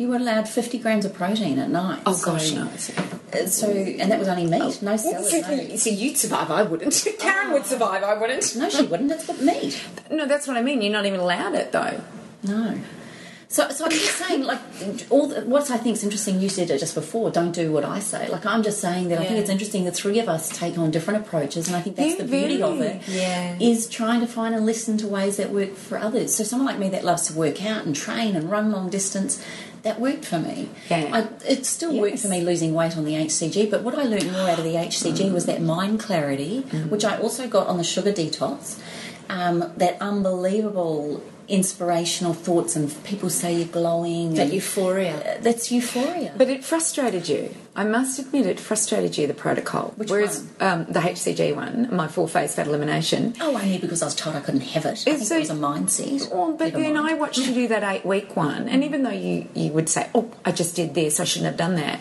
[0.03, 2.01] You were allowed fifty grams of protein at night.
[2.05, 2.69] oh so, gosh, no.
[2.75, 5.69] So and that was only meat, oh, no salad.
[5.69, 5.75] No.
[5.77, 6.51] See, you'd survive.
[6.51, 7.07] I wouldn't.
[7.19, 7.65] Karen would oh.
[7.65, 8.03] survive.
[8.03, 8.53] I wouldn't.
[8.57, 9.07] no, she wouldn't.
[9.07, 9.81] That's what meat.
[10.11, 10.81] No, that's what I mean.
[10.81, 12.01] You're not even allowed it though.
[12.43, 12.81] No.
[13.47, 14.59] So, so I'm just saying, like,
[15.09, 16.41] all the, what I think is interesting.
[16.41, 17.29] You said it just before.
[17.29, 18.27] Don't do what I say.
[18.27, 19.85] Like, I'm just saying that I think it's interesting.
[19.85, 22.61] The three of us take on different approaches, and I think that's Yeah, the beauty
[22.61, 23.07] of it.
[23.07, 23.55] Yeah.
[23.59, 26.35] is trying to find and listen to ways that work for others.
[26.35, 29.39] So, someone like me that loves to work out and train and run long distance,
[29.83, 30.69] that worked for me.
[30.89, 31.09] Yeah.
[31.13, 33.69] I, it still worked for me losing weight on the HCG.
[33.69, 37.17] But what I learned more out of the HCG was that mind clarity, which I
[37.17, 38.79] also got on the sugar detox.
[39.29, 45.15] Um, that unbelievable inspirational thoughts and people say you're glowing That and- euphoria.
[45.15, 47.53] Uh, that's euphoria But it frustrated you.
[47.75, 49.93] I must admit, it frustrated you, the protocol.
[49.97, 53.33] Which Whereas Um, the HCG one, my full phase fat elimination.
[53.41, 55.49] oh only because I was told I couldn't have it I think so- it was
[55.49, 57.09] a mindset Well, but Never then mind.
[57.09, 60.09] I watched you do that eight week one, and even though you, you would say,
[60.13, 61.99] Oh, I just did this, I shouldn't have done that,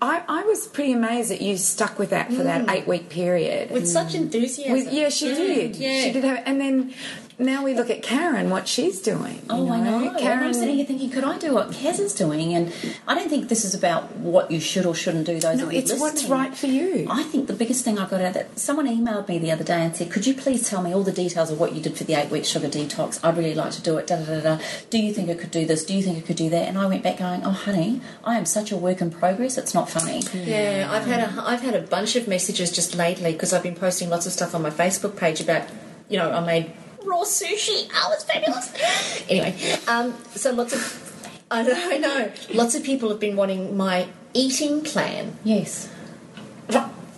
[0.00, 3.70] I, I was pretty amazed that you stuck with that for that eight week period.
[3.70, 4.72] with such enthusiasm.
[4.72, 5.76] With- yeah, she did.
[5.76, 6.02] Yeah.
[6.02, 6.92] She did have, and then
[7.38, 9.36] now we look at Karen, what she's doing.
[9.36, 10.08] you Oh, I know.
[10.08, 12.54] and Karen, I'm sitting here thinking, could I do what Kaz is doing?
[12.54, 12.72] And
[13.06, 15.40] I don't think this is about what you should or shouldn't do.
[15.40, 17.06] Those no, of you it's what's right for you.
[17.10, 19.64] I think the biggest thing I got out of that, someone emailed me the other
[19.64, 21.96] day and said, Could you please tell me all the details of what you did
[21.96, 23.18] for the eight week sugar detox?
[23.24, 24.06] I'd really like to do it.
[24.06, 24.64] Da, da, da, da.
[24.90, 25.84] Do you think I could do this?
[25.84, 26.68] Do you think I could do that?
[26.68, 29.58] And I went back going, Oh, honey, I am such a work in progress.
[29.58, 30.22] It's not funny.
[30.34, 33.74] Yeah, I've had a I've had a bunch of messages just lately because I've been
[33.74, 35.68] posting lots of stuff on my Facebook page about
[36.08, 36.72] you know I made
[37.06, 37.88] raw sushi.
[37.94, 38.72] Oh, it's fabulous.
[39.28, 39.54] anyway,
[39.88, 41.12] um, so lots of
[41.50, 45.36] I know, I know lots of people have been wanting my eating plan.
[45.44, 45.88] Yes.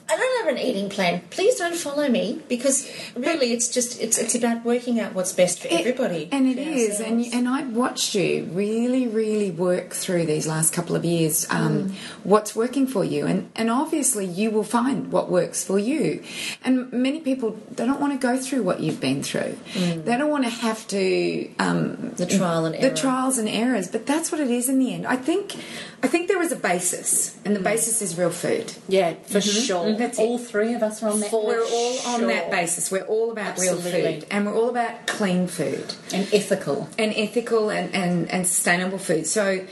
[0.07, 1.23] I don't have an eating plan.
[1.31, 5.61] Please don't follow me because really it's just it's it's about working out what's best
[5.61, 6.29] for everybody.
[6.31, 6.99] and it is.
[6.99, 11.05] for is, and and I've watched you really, really work through these last couple of
[11.05, 11.47] years.
[11.51, 16.23] Um, What's working for you, and and obviously you will find what works for you.
[16.63, 19.57] And many people they don't want to go through what you've been through.
[19.75, 23.89] They don't want to have to um, the trial and the trials and errors.
[23.89, 25.07] But that's what it is in the end.
[25.07, 25.55] I think
[26.03, 28.75] I think there is a basis, and the basis is real food.
[28.89, 29.93] yeah, for sure.
[29.99, 31.30] That's All three of us are on that.
[31.30, 32.90] For We're all on that basis.
[32.90, 36.88] We're all about real food, and we're all about clean food And ethical.
[36.99, 39.26] and ethical and, and, and sustainable food.
[39.26, 39.64] So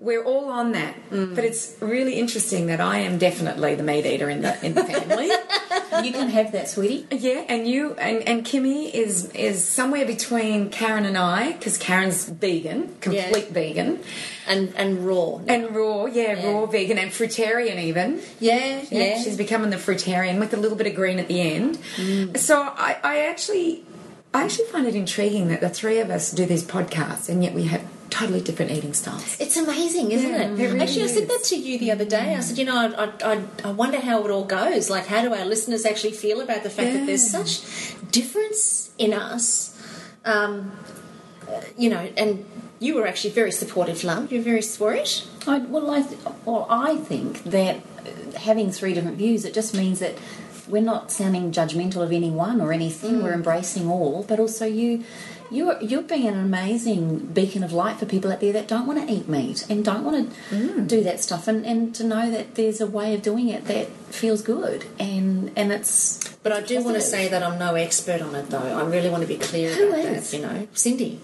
[0.00, 0.94] we're all on that.
[1.10, 1.34] Mm.
[1.34, 4.82] But it's really interesting that I am definitely the meat eater in the in the
[4.84, 5.26] family.
[6.06, 7.06] you can have that, sweetie.
[7.10, 12.26] yeah, and you and, and Kimmy is is somewhere between Karen and I because Karen's
[12.28, 13.52] vegan, complete Yeah.
[13.52, 14.00] vegan,
[14.48, 15.38] and and raw.
[15.46, 18.22] and raw, yeah, raw vegan and fruitarian even.
[18.40, 19.22] yeah, Yeah, yeah.
[19.22, 21.78] she's becoming the fruitarian with a little bit of green at the end.
[21.96, 22.36] Mm.
[22.38, 23.84] So I, I actually,
[24.32, 27.52] I actually find it intriguing that the three of us do these podcasts, and yet
[27.52, 29.40] we have totally different eating styles.
[29.40, 30.50] It's amazing, isn't Yeah, it?
[30.50, 32.34] it really actually, I said that to you the other day.
[32.34, 34.90] I said, you know, I, I, I, wonder how it all goes.
[34.90, 37.62] Like, how do our listeners actually feel about the fact that there's such
[38.10, 39.76] difference in us?
[40.24, 40.72] Um,
[41.76, 42.44] you know, and
[42.78, 44.32] you were actually very supportive, love.
[44.32, 45.26] You're very it.
[45.46, 47.80] I, well, I, th- well, I think that
[48.36, 50.16] having three different views, it just means that
[50.68, 53.22] we're not sounding judgmental of anyone or anything.
[53.22, 55.04] We're embracing all, but also you,
[55.50, 59.06] you're you're being an amazing beacon of light for people out there that don't want
[59.06, 60.88] to eat meat and don't want to mm.
[60.88, 63.88] do that stuff, and, and to know that there's a way of doing it that
[64.12, 66.18] feels good and and it's.
[66.42, 68.58] But I do want to say that I'm no expert on it, though.
[68.58, 70.30] I really want to be clear Who about is?
[70.30, 70.36] that.
[70.36, 71.20] You know, Cindy.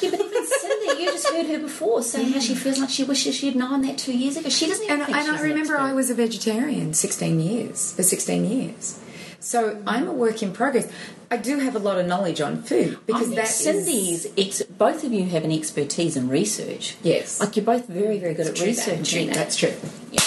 [0.00, 3.04] Yeah, but even Cindy, you just heard her before saying how she feels like she
[3.04, 4.48] wishes she had known that two years ago.
[4.48, 5.80] She doesn't even And, and I remember expert.
[5.80, 9.00] I was a vegetarian 16 years, for 16 years.
[9.40, 10.90] So I'm a work in progress.
[11.30, 14.26] I do have a lot of knowledge on food I because think that is- Cindy's
[14.36, 16.96] ex- both of you have an expertise in research.
[17.02, 17.38] Yes.
[17.40, 19.30] Like you're both very, very good at true, that, researching.
[19.30, 19.74] That's true.
[20.10, 20.20] Yeah.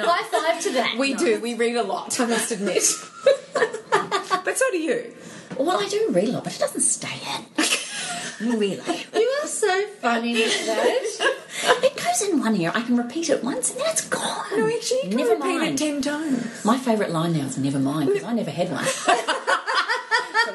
[0.00, 0.96] High five to that.
[0.98, 1.40] We do.
[1.40, 2.82] We read a lot, I must admit.
[3.54, 5.14] but so do you.
[5.58, 7.64] Well, I do read a lot, but it doesn't stay in.
[8.40, 8.80] really.
[9.14, 11.34] You are so funny with that.
[11.82, 12.70] It goes in one ear.
[12.74, 14.46] I can repeat it once and then it's gone.
[14.56, 15.80] No, actually, you can never repeat mind.
[15.80, 16.64] it 10 times.
[16.64, 18.84] My favourite line now is "Never mind" because I never had one.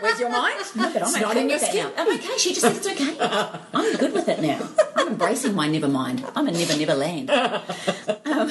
[0.03, 0.59] Where's your mind?
[0.75, 1.85] No, but I'm It's okay not in your skin.
[1.85, 1.91] now.
[1.97, 2.37] I'm okay.
[2.37, 3.15] She just said it's okay.
[3.73, 4.59] I'm good with it now.
[4.95, 6.25] I'm embracing my never mind.
[6.35, 7.29] I'm a never, never land.
[8.33, 8.47] Um,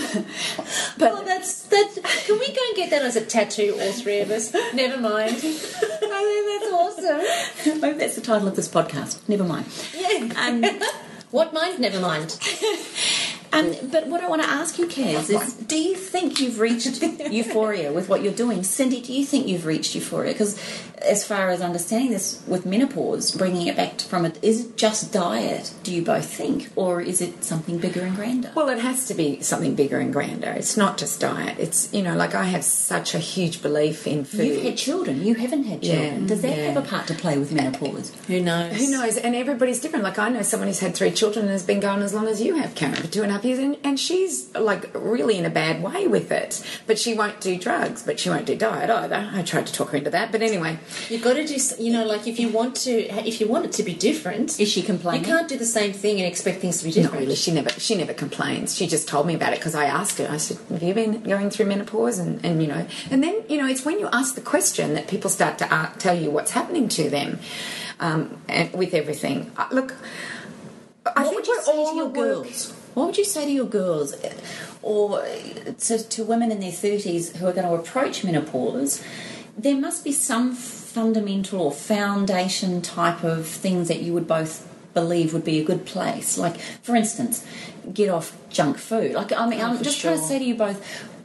[0.99, 1.91] but Well, that's that.
[2.27, 4.53] Can we go and get that as a tattoo, all three of us?
[4.75, 5.35] Never mind.
[5.35, 7.81] I think that's awesome.
[7.81, 9.29] maybe that's the title of this podcast.
[9.29, 9.67] Never mind.
[9.97, 10.29] Yeah.
[10.39, 10.65] Um,
[11.33, 11.81] What mind?
[11.81, 12.39] Never mind.
[13.53, 17.03] Um, but what I want to ask you, Kaz, is do you think you've reached
[17.31, 18.63] euphoria with what you're doing?
[18.63, 20.33] Cindy, do you think you've reached euphoria?
[20.33, 20.59] Because
[21.03, 25.13] as far as understanding this with menopause, bringing it back from it, is it just
[25.13, 26.71] diet, do you both think?
[26.77, 28.53] Or is it something bigger and grander?
[28.55, 30.51] Well, it has to be something bigger and grander.
[30.51, 31.59] It's not just diet.
[31.59, 34.47] It's, you know, like I have such a huge belief in food.
[34.47, 36.23] You've had children, you haven't had children.
[36.23, 36.73] Yeah, Does that yeah.
[36.73, 38.15] have a part to play with menopause?
[38.29, 38.77] Who knows?
[38.77, 39.17] Who knows?
[39.17, 40.05] And everybody's different.
[40.05, 42.41] Like I know someone who's had three children and has been going as long as
[42.41, 45.51] you have, Karen, for two and a half and, and she's like really in a
[45.51, 46.64] bad way with it.
[46.86, 49.30] But she won't do drugs, but she won't do diet either.
[49.32, 50.78] I tried to talk her into that, but anyway,
[51.09, 51.57] You've got to do.
[51.82, 52.93] You know, like if you want to,
[53.26, 55.22] if you want it to be different, Is she complaining?
[55.24, 57.14] you can't do the same thing and expect things to be different.
[57.14, 57.34] not really.
[57.34, 58.74] She never she never complains.
[58.76, 60.28] She just told me about it because I asked her.
[60.30, 63.59] I said, "Have you been going through menopause?" And, and you know, and then you
[63.59, 66.53] know, it's when you ask the question that people start to uh, tell you what's
[66.53, 67.38] happening to them
[68.01, 69.51] um, and with everything.
[69.57, 69.95] Uh, look.
[71.05, 72.72] I what think would you we're all to your girls?
[72.95, 74.14] What would you say to your girls,
[74.82, 75.24] or
[75.78, 79.03] to, to women in their thirties who are going to approach menopause?
[79.57, 85.32] There must be some fundamental or foundation type of things that you would both believe
[85.32, 86.36] would be a good place.
[86.36, 87.47] Like, for instance,
[87.93, 89.12] get off junk food.
[89.12, 90.80] Like, I mean, Oh, I'm just trying to say to you both,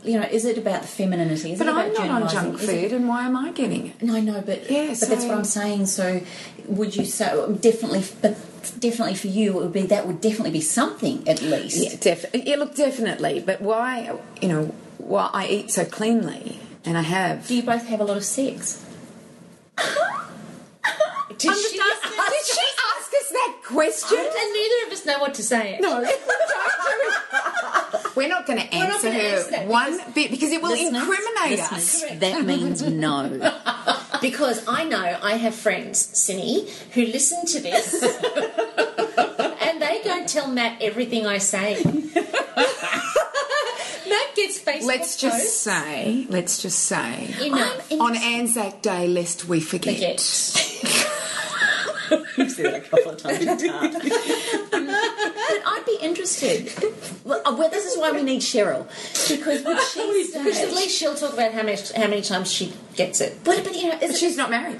[0.08, 1.53] you know, is it about the femininity?
[1.53, 3.88] Is But it about I'm not on junk it- food, and why am I getting
[3.88, 4.01] it?
[4.01, 5.86] No, I know, but Yeah, but that's what I'm saying.
[5.88, 6.22] So,
[6.68, 7.28] would you say
[7.60, 8.03] definitely?
[8.22, 8.38] But
[8.80, 11.78] definitely for you, it would be that would definitely be something at least.
[11.84, 12.49] Yeah, definitely.
[12.49, 13.39] Yeah, look, definitely.
[13.45, 17.47] But why, you know, why I eat so cleanly, and I have.
[17.47, 18.84] Do you both have a lot of sex?
[21.38, 24.18] Did she Did she ask us that question?
[24.18, 25.78] And neither of us know what to say.
[25.80, 26.01] No,
[28.18, 31.59] we're not going to answer her answer that one bit because it will Listeners, incriminate
[31.59, 32.20] listeners, us.
[32.20, 33.53] That means no.
[34.20, 40.28] Because I know I have friends, Cindy, who listen to this and they go and
[40.28, 41.76] tell Matt everything I say.
[41.86, 42.03] Matt
[44.36, 45.59] gets Facebook Let's just posts.
[45.59, 47.91] say, let's just say, Enough.
[47.91, 50.20] on Anzac Day, lest we forget.
[50.20, 51.03] Forget.
[52.38, 53.38] You've said that a couple of times.
[56.08, 56.74] But I'd be interested.
[57.24, 58.88] Well, uh, well, this is why we need Sherrill
[59.28, 62.74] because would she Because at least she'll talk about how many, how many times she
[62.95, 63.39] gets it.
[63.43, 64.80] But, but you know, But she's not married.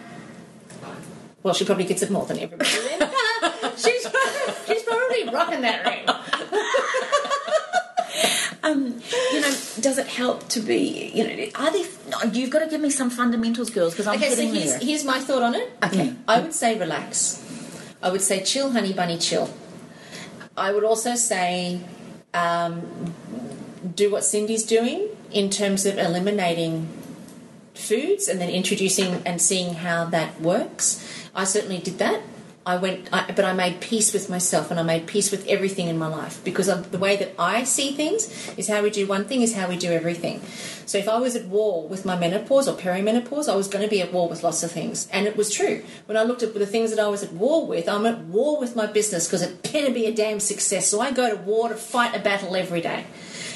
[1.44, 2.70] Well, she probably gets it more than everybody.
[3.78, 4.08] She's,
[4.66, 6.10] she's probably rocking that ring.
[8.64, 9.02] um,
[9.32, 11.12] you know, does it help to be?
[11.14, 14.34] You know, are no, You've got to give me some fundamentals, girls, because I'm Okay,
[14.34, 15.72] so here's, here's my thought on it.
[15.84, 16.16] Okay.
[16.28, 17.44] I would say relax.
[18.02, 19.50] I would say chill, honey bunny, chill.
[20.58, 21.82] I would also say
[22.34, 23.14] um,
[23.96, 26.88] do what Cindy's doing in terms of eliminating
[27.76, 31.06] foods and then introducing and seeing how that works.
[31.36, 32.22] I certainly did that.
[32.68, 35.88] I went, I, but I made peace with myself and I made peace with everything
[35.88, 39.24] in my life because the way that I see things is how we do one
[39.24, 40.42] thing is how we do everything.
[40.86, 43.90] So if I was at war with my menopause or perimenopause, I was going to
[43.90, 45.82] be at war with lots of things, and it was true.
[46.08, 48.60] When I looked at the things that I was at war with, I'm at war
[48.60, 50.90] with my business because it better be a damn success.
[50.90, 53.06] So I go to war to fight a battle every day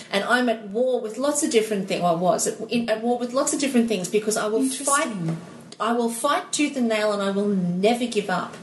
[0.09, 2.01] and I'm at war with lots of different things.
[2.01, 4.63] Well, I was at, in, at war with lots of different things because I will
[4.63, 5.13] fight.
[5.79, 8.55] I will fight tooth and nail, and I will never give up.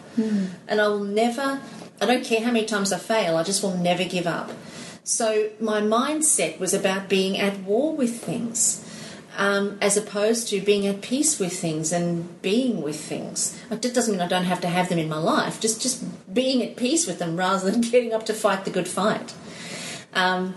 [0.68, 1.60] And I will never.
[2.00, 3.36] I don't care how many times I fail.
[3.36, 4.50] I just will never give up.
[5.04, 8.84] So my mindset was about being at war with things.
[9.36, 13.56] Um, as opposed to being at peace with things and being with things.
[13.70, 15.60] It doesn't mean I don't have to have them in my life.
[15.60, 16.02] Just just
[16.34, 19.34] being at peace with them rather than getting up to fight the good fight.
[20.12, 20.54] Um,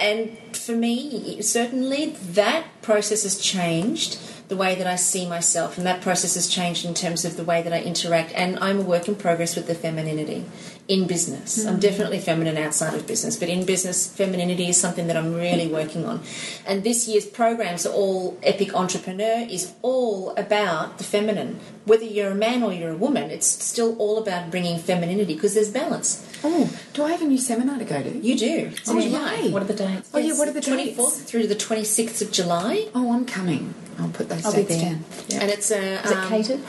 [0.00, 4.18] and for me, certainly that process has changed
[4.52, 7.42] the way that I see myself, and that process has changed in terms of the
[7.42, 8.32] way that I interact.
[8.34, 10.44] And I'm a work in progress with the femininity
[10.88, 11.64] in business.
[11.64, 11.80] I'm hmm.
[11.80, 16.04] definitely feminine outside of business, but in business, femininity is something that I'm really working
[16.04, 16.20] on.
[16.66, 21.58] And this year's programs all Epic Entrepreneur is all about the feminine.
[21.86, 25.54] Whether you're a man or you're a woman, it's still all about bringing femininity because
[25.54, 26.28] there's balance.
[26.44, 28.18] Oh, do I have a new seminar to go to?
[28.18, 28.70] You do.
[28.76, 29.34] It's in Oh, July.
[29.36, 29.50] yay.
[29.50, 30.10] What are the dates?
[30.12, 30.98] Oh, yeah, what are the dates?
[30.98, 32.88] 24th through to the 26th of July.
[32.94, 33.74] Oh, I'm coming.
[33.98, 34.98] I'll put those I'll be dates there.
[35.28, 35.42] down.
[35.42, 36.04] And it's a.
[36.04, 36.60] Is it um, catered?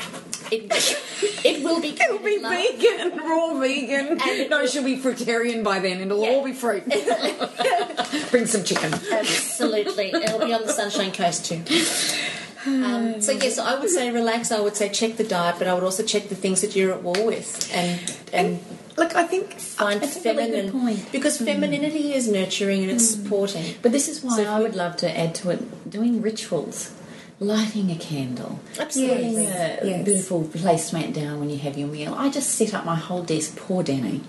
[0.51, 0.65] It,
[1.45, 1.89] it will be.
[2.01, 2.51] It'll be love.
[2.53, 4.19] vegan, raw vegan.
[4.21, 6.01] And- no, she'll be fruitarian by then.
[6.01, 6.83] and It'll all be fruit.
[8.31, 8.93] Bring some chicken.
[8.93, 10.11] Absolutely.
[10.13, 11.61] It'll be on the Sunshine Coast too.
[12.65, 14.51] Um, so yes, I would say relax.
[14.51, 16.91] I would say check the diet, but I would also check the things that you're
[16.93, 18.59] at war with, and and
[18.95, 21.11] Look, I think find That's a really feminine good point.
[21.11, 23.73] because femininity is nurturing and it's supporting.
[23.81, 26.91] But this is why So I would love to add to it doing rituals.
[27.43, 29.15] Lighting a candle, Absolutely.
[29.23, 30.05] putting a Yes.
[30.05, 32.13] beautiful placement down when you have your meal.
[32.17, 33.55] I just set up my whole desk.
[33.57, 34.21] Poor Danny.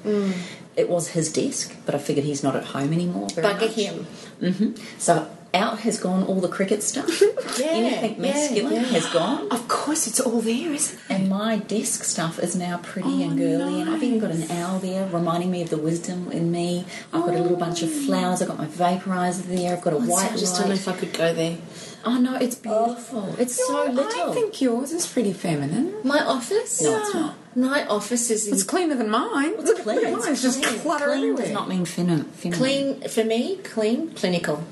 [0.76, 3.28] It was his desk, but I figured he's not at home anymore.
[3.28, 4.06] Bugger him.
[4.40, 7.22] hmm So out has gone all the cricket stuff.
[7.56, 8.80] Yeah, Anything yeah, masculine yeah.
[8.96, 9.46] has gone.
[9.52, 11.04] Of course, it's all there, isn't it?
[11.08, 14.50] And my desk stuff is now pretty Oh, and girly, and I've even got an
[14.50, 16.84] owl there reminding me of the wisdom in me.
[17.12, 18.42] I've got a little bunch of flowers.
[18.42, 19.72] I've got my vaporizer there.
[19.76, 20.58] I've got a white I just light.
[20.62, 21.58] don't know if I could go there.
[22.04, 23.30] Oh no, it's beautiful.
[23.32, 23.36] Oh.
[23.38, 24.30] It's so little.
[24.30, 25.94] I think yours is pretty feminine.
[26.04, 26.82] My office?
[26.82, 27.34] No, it's not.
[27.56, 29.54] My office is It's cleaner than mine.
[29.58, 30.12] It's clean.
[30.12, 30.80] Mine's just clean.
[30.80, 31.42] clutter clean everywhere.
[31.44, 32.24] does not mean feminine.
[32.24, 32.58] feminine.
[32.58, 33.56] clean for me.
[33.58, 34.64] Clean, clinical.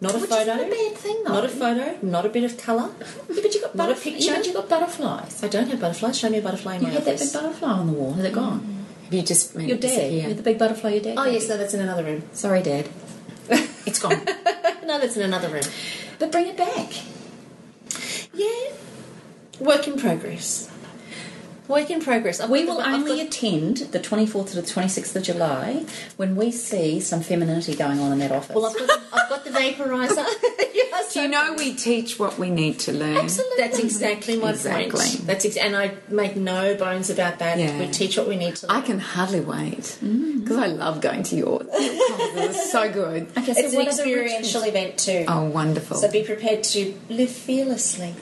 [0.00, 0.56] Not a Which photo.
[0.56, 1.32] not a bad thing, though.
[1.32, 1.98] Not a photo.
[2.02, 2.90] Not a bit of colour.
[3.00, 3.06] Yeah,
[3.42, 4.24] but you got Not a picture.
[4.24, 5.42] Yeah, but you got butterflies.
[5.42, 6.18] I don't have butterflies.
[6.18, 8.12] Show me a butterfly in You my had that big butterfly on the wall.
[8.14, 8.34] Has it mm.
[8.34, 8.84] gone?
[9.04, 10.12] Have you just made Your it dad.
[10.12, 10.90] You had the big butterfly.
[10.90, 11.14] Your dad.
[11.18, 11.48] Oh yes, you.
[11.50, 12.22] no, that's in another room.
[12.32, 12.88] Sorry, Dad.
[13.86, 14.20] It's gone.
[14.86, 15.64] No, that's in another room.
[16.18, 16.92] But bring it back.
[18.32, 18.72] Yeah,
[19.60, 20.70] work in progress.
[21.68, 22.40] Work in progress.
[22.40, 25.84] I've We will the- only got- attend the 24th to the 26th of July
[26.16, 28.54] when we see some femininity going on in that office.
[28.54, 30.26] well, I've got, the, I've got the vaporizer.
[30.76, 33.16] Yes, Do you know we teach what we need to learn?
[33.16, 33.56] Absolutely.
[33.62, 34.90] That's exactly my Exactly.
[34.98, 35.26] point.
[35.26, 37.58] That's ex- and I make no bones about that.
[37.58, 37.78] Yeah.
[37.78, 38.70] We teach what we need to.
[38.72, 40.40] I can hardly wait mm.
[40.40, 41.66] because I love going to yours.
[42.38, 43.28] It's so good.
[43.36, 45.24] okay, so It's an what are the experiential event too.
[45.28, 45.96] Oh, wonderful!
[45.96, 48.14] So be prepared to live fearlessly.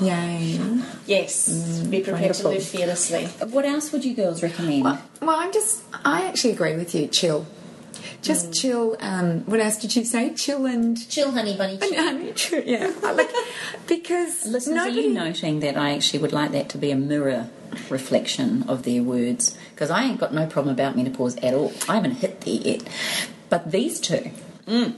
[0.00, 0.58] Yay!
[1.06, 2.50] Yes, mm, be prepared wonderful.
[2.50, 3.26] to live fearlessly.
[3.48, 4.84] What else would you girls recommend?
[4.84, 5.82] Well, well, I'm just.
[6.04, 7.06] I actually agree with you.
[7.06, 7.46] Chill.
[8.22, 8.60] Just mm.
[8.60, 8.96] chill.
[9.00, 10.34] Um, what else did you say?
[10.34, 11.08] Chill and.
[11.08, 11.78] Chill, honey bunny.
[11.78, 11.90] Chill.
[11.90, 12.92] No, true, yeah.
[13.02, 13.30] Like,
[13.86, 14.98] because Listeners, nobody.
[14.98, 17.48] are you noting that I actually would like that to be a mirror
[17.90, 19.56] reflection of their words?
[19.74, 21.72] Because I ain't got no problem about menopause at all.
[21.88, 22.88] I haven't hit there yet.
[23.50, 24.30] But these two,
[24.66, 24.94] mm.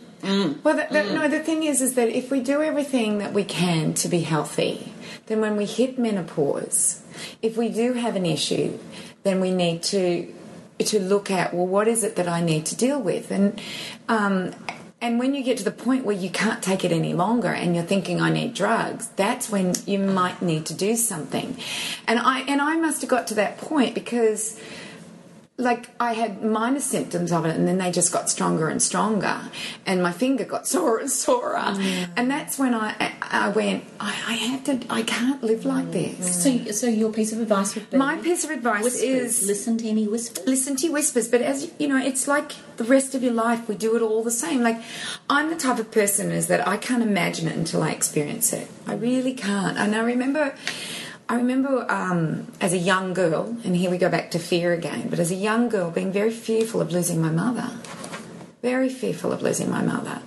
[0.63, 1.29] Well, the, the, no.
[1.29, 4.93] The thing is, is that if we do everything that we can to be healthy,
[5.27, 7.03] then when we hit menopause,
[7.43, 8.79] if we do have an issue,
[9.23, 10.33] then we need to
[10.79, 13.61] to look at well, what is it that I need to deal with, and
[14.09, 14.55] um,
[15.01, 17.75] and when you get to the point where you can't take it any longer, and
[17.75, 21.57] you're thinking I need drugs, that's when you might need to do something,
[22.07, 24.61] and I and I must have got to that point because
[25.59, 29.41] like I had minor symptoms of it, and then they just got stronger and stronger,
[29.87, 31.57] and my finger got sore and sorer,
[32.17, 36.23] and that's when I I went I, I have to I can't live like mm-hmm.
[36.23, 36.43] this.
[36.43, 39.03] so so your piece of advice would be My piece of advice whispers.
[39.43, 40.47] is listen to any whispers.
[40.47, 43.67] listen to your whispers, but as you know, it's like the rest of your life.
[43.67, 44.61] We do it all the same.
[44.63, 44.83] Like
[45.31, 48.69] I'm the type of person is that I can't imagine it until I experience it.
[48.87, 49.79] I really can't.
[49.79, 50.55] And I remember.
[51.29, 55.09] I remember um, as a young girl, and here we go back to fear again,
[55.09, 57.69] but as a young girl being very fearful of losing my mother.
[58.63, 60.23] Very fearful of losing my mother.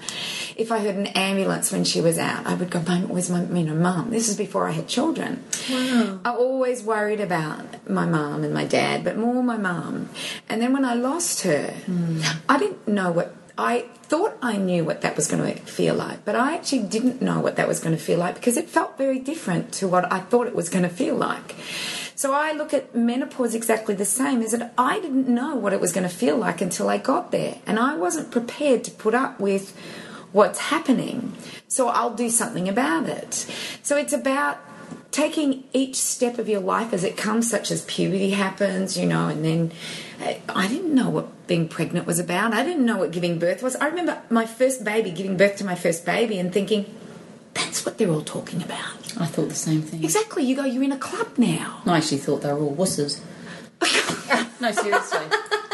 [0.57, 3.43] If I heard an ambulance when she was out, I would go, Mum, where's my
[3.43, 4.11] you know, mum?
[4.11, 5.43] This is before I had children.
[5.69, 6.19] Wow.
[6.25, 10.09] I always worried about my mum and my dad, but more my mum.
[10.49, 11.73] And then when I lost her,
[12.49, 16.23] I didn't know what I thought I knew what that was going to feel like,
[16.23, 18.97] but I actually didn't know what that was going to feel like because it felt
[18.97, 21.55] very different to what I thought it was going to feel like.
[22.15, 25.81] So I look at menopause exactly the same as that I didn't know what it
[25.81, 29.13] was going to feel like until I got there, and I wasn't prepared to put
[29.13, 29.77] up with
[30.31, 31.33] what's happening.
[31.67, 33.33] So I'll do something about it.
[33.83, 34.57] So it's about
[35.11, 39.27] taking each step of your life as it comes, such as puberty happens, you know,
[39.27, 39.71] and then
[40.49, 42.53] I didn't know what being pregnant was about.
[42.53, 43.75] I didn't know what giving birth was.
[43.77, 46.85] I remember my first baby, giving birth to my first baby, and thinking,
[47.53, 49.13] that's what they're all talking about.
[49.19, 50.03] I thought the same thing.
[50.03, 50.43] Exactly.
[50.43, 51.81] You go, you're in a club now.
[51.85, 53.21] I actually thought they were all wusses.
[54.61, 55.19] no, seriously.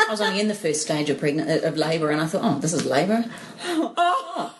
[0.07, 2.59] I was only in the first stage of pregnant of labour, and I thought, oh,
[2.59, 3.25] this is labour.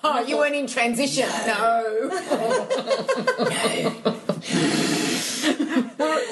[0.07, 1.27] Oh, you weren't in transition.
[1.47, 2.09] No.
[2.09, 4.15] no.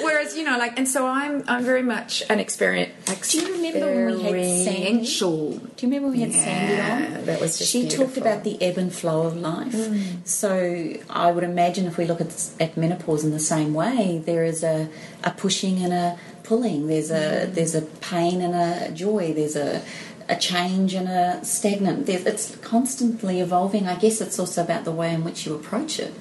[0.02, 2.92] Whereas, you know, like, and so I'm, I'm very much an experience.
[3.30, 5.06] Do you remember when we had Sandy?
[5.06, 7.24] Do you remember when we had Sandy on?
[7.26, 8.22] that was just She talked beautiful.
[8.22, 8.26] Mm.
[8.26, 9.74] about the ebb and flow of life.
[10.26, 14.44] So I would imagine if we look at, at menopause in the same way, there
[14.44, 14.88] is a,
[15.22, 16.86] a pushing and a pulling.
[16.86, 17.54] There's a Mm.
[17.54, 19.32] there's a pain and a joy.
[19.34, 19.82] There's a
[20.28, 22.06] a change and a stagnant.
[22.06, 23.86] There's, it's constantly evolving.
[23.86, 26.14] I guess it's also about the way in which you approach it.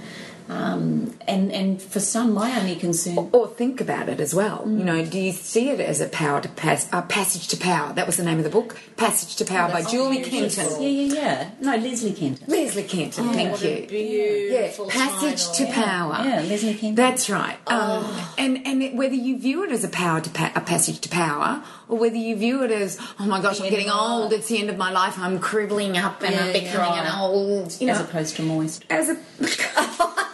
[0.50, 4.64] Um, and and for some, my only concern Or think about it as well.
[4.66, 7.94] You know, do you see it as a power to pass, uh, passage to power?
[7.94, 10.82] That was the name of the book, Passage to Power by Julie Kenton.
[10.82, 11.52] Yeah, yeah, yeah.
[11.62, 12.46] No, Leslie Kenton.
[12.48, 13.88] Leslie Kenton, thank what you.
[13.88, 15.74] beautiful yeah, passage to Yeah.
[15.74, 16.22] power.
[16.26, 16.96] Yeah, Leslie Kenton.
[16.96, 17.58] That's right.
[17.68, 18.06] Um,
[18.38, 21.10] and and it, whether you view it as a power to pa- a passage to
[21.10, 24.34] power, or whether you view it as oh my gosh, I'm getting old.
[24.34, 25.18] It's the end of my life.
[25.18, 27.14] I'm cribbling up and I'm becoming yeah.
[27.16, 27.80] an old.
[27.80, 28.86] You know, as opposed to moist.
[28.90, 29.18] as a.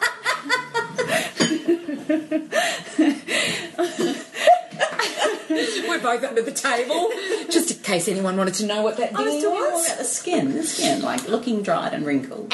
[5.89, 7.09] We're both under the table,
[7.49, 9.85] just in case anyone wanted to know what that I was thing talking more was.
[9.87, 12.53] about the skin, the skin, like looking dried and wrinkled.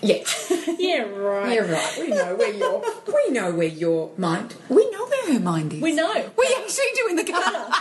[0.00, 0.52] Yes.
[0.78, 1.54] Yeah, right.
[1.54, 1.96] You're right.
[1.98, 4.54] We know where your we know where your mind.
[4.68, 5.80] We know where her mind is.
[5.82, 6.30] We know.
[6.36, 7.72] We actually do in the gutter.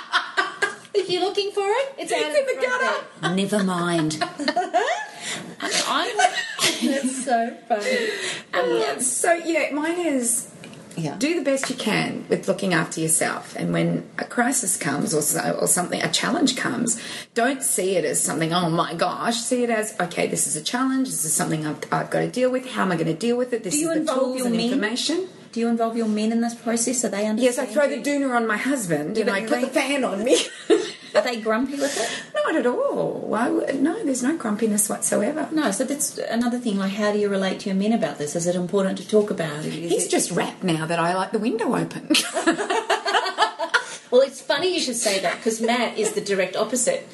[0.93, 2.82] If you're looking for it, it's out It's in the front
[3.22, 3.36] gutter.
[3.36, 4.18] Never mind.
[5.61, 6.14] I,
[6.82, 6.91] there.
[7.01, 8.09] That's so funny.
[8.93, 10.53] Um, so yeah, mine is
[10.96, 11.16] yeah.
[11.18, 13.56] do the best you can with looking after yourself.
[13.56, 17.02] And when a crisis comes or so, or something, a challenge comes,
[17.34, 18.54] don't see it as something.
[18.54, 19.38] Oh my gosh!
[19.38, 20.28] See it as okay.
[20.28, 21.10] This is a challenge.
[21.10, 22.68] This is something I've, I've got to deal with.
[22.70, 23.64] How am I going to deal with it?
[23.64, 25.28] This Do you is the involve tools your and information.
[25.52, 27.02] Do you involve your men in this process?
[27.02, 27.39] So they understand?
[27.39, 30.24] Yes, I throw the doona on my husband and I put they- the fan on
[30.24, 30.38] me.
[31.16, 32.34] Are they grumpy with it?
[32.43, 33.28] Not at all.
[33.76, 35.47] No, there's no grumpiness whatsoever.
[35.51, 35.72] No.
[35.72, 36.78] So that's another thing.
[36.78, 38.36] Like, how do you relate to your men about this?
[38.36, 39.74] Is it important to talk about it?
[39.76, 42.09] Is He's it- just wrapped now that I like the window open.
[44.11, 47.07] Well, it's funny you should say that because Matt is the direct opposite.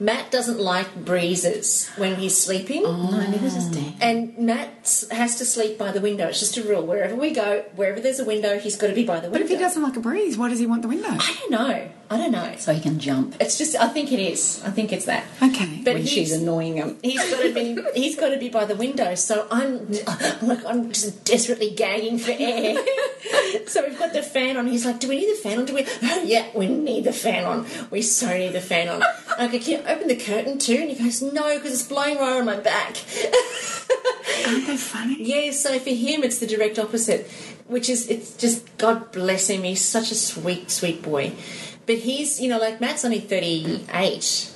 [0.00, 2.82] Matt doesn't like breezes when he's sleeping.
[2.86, 3.94] Oh, no, neither does Dan.
[4.00, 6.28] And Matt has to sleep by the window.
[6.28, 6.86] It's just a rule.
[6.86, 9.32] Wherever we go, wherever there's a window, he's got to be by the window.
[9.38, 11.08] But if he doesn't like a breeze, why does he want the window?
[11.10, 11.90] I don't know.
[12.08, 12.54] I don't know.
[12.58, 13.74] So he can jump It's just.
[13.74, 14.62] I think it is.
[14.64, 15.24] I think it's that.
[15.42, 15.80] Okay.
[15.84, 16.96] But when he's, she's annoying him.
[17.02, 17.78] He's got to be.
[17.94, 19.14] He's got to be by the window.
[19.16, 19.90] So I'm
[20.42, 22.76] like I'm just desperately gagging for air.
[23.66, 24.66] so we've got the fan on.
[24.68, 25.64] He's like, "Do we need the fan on?
[25.64, 25.86] Do we?
[26.02, 27.66] Oh yeah, we need the fan on.
[27.90, 29.02] We so need the fan on."
[29.38, 32.18] I go, "Can you open the curtain too?" And he goes, "No, because it's blowing
[32.18, 32.96] right on my back."
[34.46, 35.16] Aren't they funny?
[35.22, 35.50] yeah.
[35.52, 37.28] So for him, it's the direct opposite,
[37.66, 39.64] which is it's just God bless him.
[39.64, 41.32] He's such a sweet, sweet boy.
[41.86, 44.50] But he's, you know, like Matt's only thirty eight.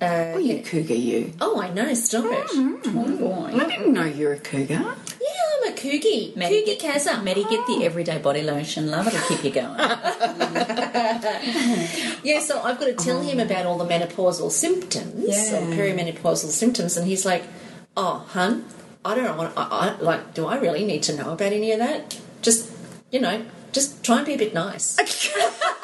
[0.00, 1.32] Uh, Oh, you cougar, you.
[1.42, 1.92] Oh, I know.
[1.94, 2.46] Stop it.
[2.52, 3.52] Oh, boy.
[3.54, 4.72] I didn't know you're a cougar.
[4.74, 4.86] Yeah,
[5.62, 6.34] I'm a kooky.
[6.36, 7.22] Maddie, Kooky get, Kazza.
[7.22, 9.06] Maddie, get the everyday body lotion, love.
[9.08, 9.76] It'll keep you going.
[12.22, 15.56] Yeah, so I've got to tell him about all the menopausal symptoms, Yeah.
[15.58, 17.44] or perimenopausal symptoms, and he's like,
[17.96, 18.64] "Oh, hun,
[19.04, 19.36] I don't know.
[19.36, 22.18] What, I, I, like, do I really need to know about any of that?
[22.42, 22.70] Just,
[23.10, 23.42] you know,
[23.72, 24.96] just try and be a bit nice."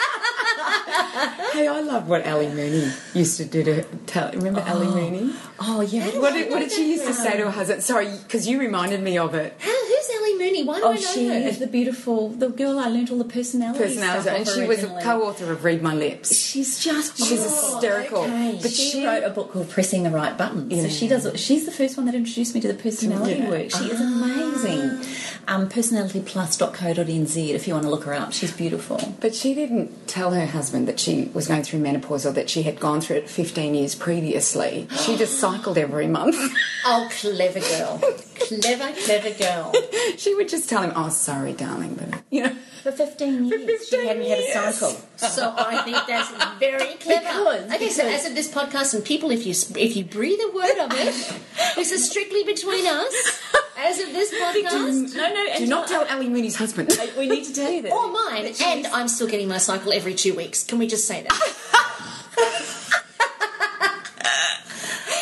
[1.53, 4.31] Hey, I love what Ali Mooney used to do to tell.
[4.33, 5.33] Remember Ali Mooney?
[5.59, 6.07] oh, yeah.
[6.19, 7.83] What did, what did she used to say to her husband?
[7.83, 9.55] Sorry, because you reminded me of it.
[9.59, 10.65] How, who's Ellie Mooney?
[10.65, 11.35] Why do Oh, I know she her?
[11.35, 14.89] is the beautiful, the girl I learned all the personality Personality, and she was a
[15.03, 16.37] co-author of Read My Lips.
[16.37, 18.23] She's just She's oh, hysterical.
[18.25, 18.59] okay.
[18.61, 20.75] But she, she, wrote a book called Pressing the Right Buttons.
[20.83, 21.27] So she does.
[21.41, 23.49] She's the first one that introduced me to the personality Yeah.
[23.51, 23.71] work.
[23.71, 25.01] She is amazing.
[25.49, 28.33] Um, personalityplus.co.nz if you want to look her up.
[28.33, 29.15] She's beautiful.
[29.21, 32.63] But she didn't tell her husband that she was going through menopause or that she
[32.63, 34.89] had gone through it 15 years previously.
[35.05, 36.37] She just cycled every month.
[36.89, 37.99] Oh, clever girl.
[38.37, 39.75] clever, clever girl.
[40.17, 42.55] she would just tell him, "Oh, sorry, darling," but you know.
[42.85, 45.01] For 15 years, she 15 hadn't had a cycle.
[45.17, 47.21] So I think that's very clever.
[47.27, 50.51] Because- okay, so as of this podcast, and people, if you if you breathe a
[50.55, 51.15] word of it,
[51.77, 53.43] this is strictly between us.
[53.79, 56.99] As of this podcast, No, no, Do not tell Ali Mooney's husband.
[57.19, 57.93] We need to tell you that.
[57.93, 60.65] or mine, and I'm still getting my cycle every two weeks.
[60.65, 61.33] Can we just say that?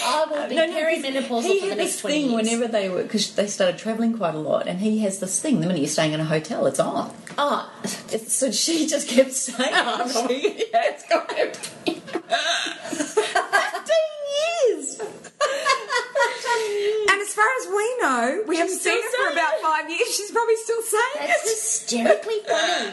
[0.06, 2.42] I will be No, no, perimenopausal he for the had next this twenty thing years.
[2.50, 5.60] whenever they were because they started traveling quite a lot, and he has this thing.
[5.60, 7.12] The minute you're staying in a hotel, it's on.
[7.36, 7.70] Oh,
[8.12, 10.28] It's, so she just kept saying, Oh, she, oh.
[10.72, 11.46] yeah, "It's got to
[11.84, 12.00] be
[13.04, 14.10] fifteen
[14.68, 15.00] years."
[17.10, 20.14] And as far as we know, we haven't seen her for about five years.
[20.14, 21.50] She's probably still saying that's it.
[21.50, 22.92] hysterically funny.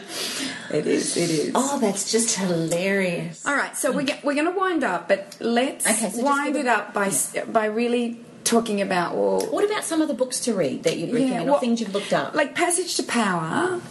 [0.80, 1.18] It is.
[1.18, 1.52] It is.
[1.56, 3.46] Oh, that's just hilarious.
[3.46, 6.56] All right, so we're, ge- we're going to wind up, but let's Okay, so wind
[6.56, 10.40] it up by s by really talking about well, What about some of the books
[10.42, 12.34] to read that you'd recommend, or what- things you've looked up?
[12.36, 13.82] Like Passage to Power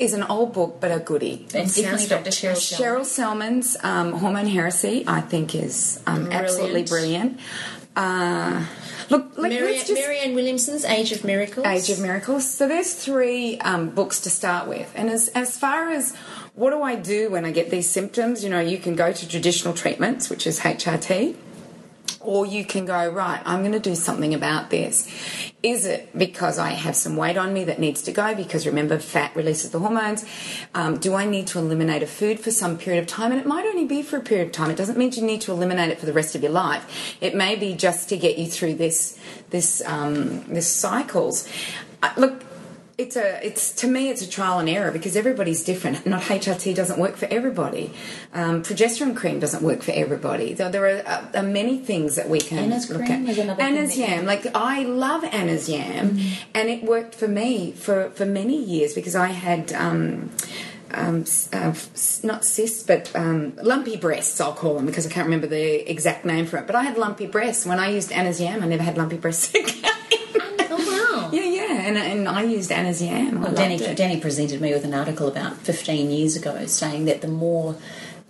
[0.00, 1.46] is an old book, but a goodie.
[1.54, 2.30] and definitely Dr.
[2.30, 2.78] Sherrill Sellman.
[2.78, 7.38] Sherrill Sellman's um, Hormone Heresy, I think, is um, absolutely brilliant.
[7.94, 8.64] Uh,
[9.10, 11.66] look, like, Mary, just Marianne Williamson's Age of Miracles.
[11.66, 12.48] Age of Miracles.
[12.48, 16.14] So there's three um, books to start with, and as as far as
[16.54, 19.28] what do I do when I get these symptoms, you know, you can go to
[19.28, 21.36] traditional treatments, which is HRT.
[22.20, 25.08] Or you can go, right, I'm going to do something about this.
[25.62, 28.34] Is it because I have some weight on me that needs to go?
[28.34, 30.24] Because remember, fat releases the hormones.
[30.74, 33.32] Um, do I need to eliminate a food for some period of time?
[33.32, 34.70] And it might only be for a period of time.
[34.70, 37.16] It doesn't mean you need to eliminate it for the rest of your life.
[37.22, 39.18] It may be just to get you through this
[39.48, 41.48] this um, this cycles.
[42.02, 42.44] Uh, look,
[43.00, 46.06] it's a it's to me it's a trial and error because everybody's different.
[46.06, 47.92] Not HRT doesn't work for everybody.
[48.32, 50.52] Um, progesterone cream doesn't work for everybody.
[50.52, 53.30] There, there are, uh, are many things that we can Anna's look cream at.
[53.30, 56.20] is another Anna's yam, like I love Anna's yam,
[56.54, 59.72] and it worked for me for for many years because I had.
[59.72, 60.30] Um,
[60.92, 61.72] um, uh,
[62.24, 66.24] not cysts, but um, lumpy breasts, I'll call them because I can't remember the exact
[66.24, 66.66] name for it.
[66.66, 67.64] But I had lumpy breasts.
[67.64, 69.99] When I used Anna's Yam, I never had lumpy breasts again.
[71.32, 71.80] Yeah, yeah.
[71.82, 73.42] And, and I used Anna's Yam.
[73.42, 73.78] Well, Danny.
[73.78, 77.76] Danny presented me with an article about 15 years ago saying that the more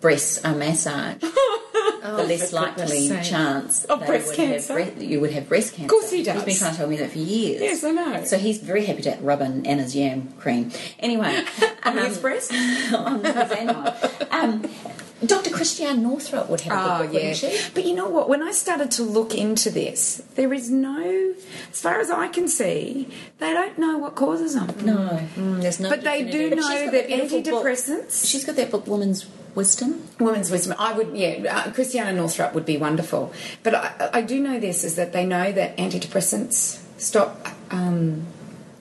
[0.01, 1.23] breasts are massaged,
[2.03, 4.81] the less likely chance Of breast would cancer.
[4.99, 5.85] You would have breast cancer.
[5.85, 6.37] Of course he does.
[6.45, 7.61] He's been trying to tell me that for years.
[7.63, 8.25] Yes, I know.
[8.25, 10.71] So he's very happy to rub in Anna's yam cream.
[10.99, 11.45] Anyway,
[11.85, 12.53] On um, his breast?
[12.95, 13.95] on his animal.
[14.31, 14.69] Um,
[15.27, 15.51] Dr.
[15.51, 17.29] Christiane Northrup would have a Oh, good book, yeah.
[17.33, 17.71] wouldn't she?
[17.75, 18.31] But you know what?
[18.31, 21.35] When I started to look into this, there is no,
[21.71, 23.07] as far as I can see,
[23.39, 24.69] they don't know what causes them.
[24.83, 25.91] No, mm, there's no.
[25.91, 27.67] But they do definitive- But she's know that beautiful book.
[27.67, 28.31] antidepressants.
[28.31, 30.03] She's got that book, Woman's Wisdom.
[30.19, 30.77] Women's wisdom.
[30.79, 33.33] I would, yeah, uh, Christiana Northrup would be wonderful.
[33.63, 38.27] But I, I do know this is that they know that antidepressants stop um,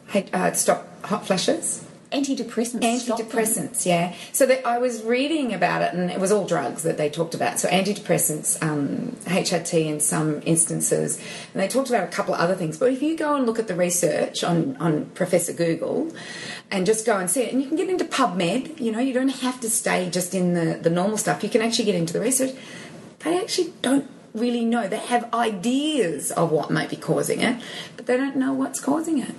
[0.07, 1.85] hate, uh, stop hot flashes.
[2.11, 2.81] Antidepressants.
[2.81, 4.15] antidepressants yeah.
[4.31, 7.59] So i was reading about it and it was all drugs that they talked about.
[7.59, 11.17] So antidepressants um, hrt in some instances.
[11.53, 12.79] And they talked about a couple of other things.
[12.79, 16.11] But if you go and look at the research on, on professor google
[16.71, 19.13] and just go and see it and you can get into pubmed you know you
[19.13, 21.43] don't have to stay just in the, the normal stuff.
[21.43, 22.55] You can actually get into the research.
[23.19, 24.87] They actually don't really know.
[24.87, 27.61] They have ideas of what might be causing it
[27.95, 29.35] but they don't know what's causing it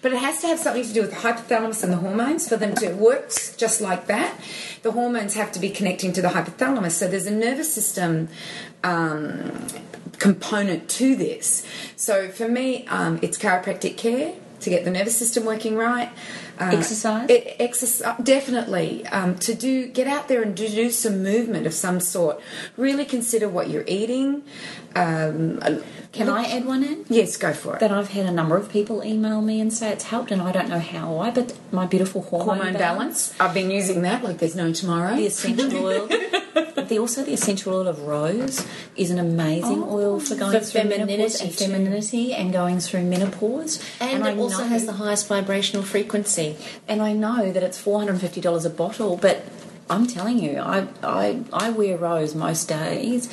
[0.00, 2.56] but it has to have something to do with the hypothalamus and the hormones for
[2.56, 4.38] them to it works just like that.
[4.82, 6.92] The hormones have to be connecting to the hypothalamus.
[6.92, 8.28] So there's a nervous system
[8.82, 9.66] um,
[10.18, 11.66] component to this.
[11.96, 16.10] So for me, um, it's chiropractic care to get the nervous system working right.
[16.60, 17.28] Uh, Exercise?
[17.30, 21.74] It, exercise definitely um, to do get out there and do, do some movement of
[21.74, 22.40] some sort.
[22.76, 24.42] Really consider what you're eating.
[24.94, 25.60] Um,
[26.12, 27.04] Can I add one in?
[27.08, 27.80] yes, go for it.
[27.80, 30.52] That I've had a number of people email me and say it's helped, and I
[30.52, 33.34] don't know how why, but my beautiful hormone, hormone balance.
[33.40, 35.16] I've been using that like there's no tomorrow.
[35.16, 36.08] the essential oil.
[36.08, 40.60] The, also, the essential oil of rose is an amazing oh, oil for going For
[40.60, 43.82] through menopause femininity and femininity and going through menopause.
[43.98, 46.56] And, I it also know- has the highest vibrational frequency.
[46.86, 49.44] and I know that it's four hundred and fifty dollars a bottle, but
[49.88, 53.30] I'm telling you, I I I wear rose most days,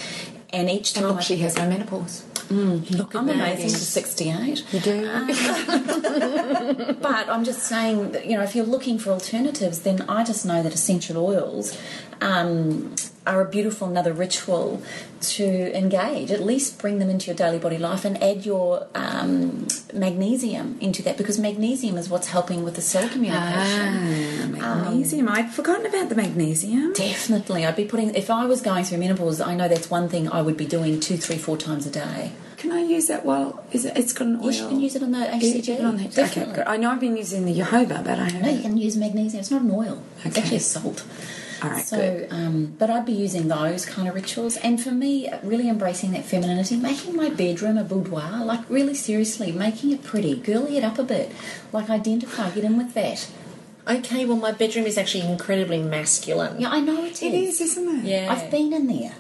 [0.54, 2.24] and each and time look, she has no menopause.
[2.52, 4.74] Look I'm amazing to 68.
[4.74, 5.06] You do.
[7.02, 10.46] But I'm just saying that, you know, if you're looking for alternatives, then I just
[10.46, 11.78] know that essential oils
[12.22, 12.96] um,
[13.30, 14.82] are a beautiful another ritual
[15.22, 16.32] to engage.
[16.32, 21.02] At least bring them into your daily body life and add your um, magnesium into
[21.04, 24.60] that because magnesium is what's helping with the cell communication.
[24.62, 25.30] Ah, magnesium.
[25.30, 26.94] I'd forgotten about the magnesium.
[26.94, 28.16] Definitely, I'd be putting.
[28.16, 31.00] If I was going through menopause, I know that's one thing I would be doing
[31.00, 32.32] two, three, four times a day.
[32.58, 34.48] Can I use that while is it, it's got an oil?
[34.52, 35.78] Yes, you can use it on the HCG.
[35.78, 35.96] can on.
[35.96, 36.64] Okay, Definitely.
[36.64, 38.42] I know I've been using the jojoba, but I haven't.
[38.42, 39.40] No, you can use magnesium.
[39.40, 40.04] It's not an oil.
[40.26, 41.06] It's actually a salt.
[41.62, 42.28] All right, so, good.
[42.32, 46.26] um, but I'd be using those kind of rituals, and for me, really embracing that
[46.26, 50.98] femininity, making my bedroom a boudoir, like really seriously, making it pretty, girly it up
[51.00, 51.32] a bit,
[51.74, 53.30] like identify, get in with that.
[53.88, 56.60] Okay, well, my bedroom is actually incredibly masculine.
[56.62, 57.22] Yeah, I know it is.
[57.24, 58.06] It is, isn't it?
[58.06, 58.28] Yeah.
[58.32, 59.14] I've been in there.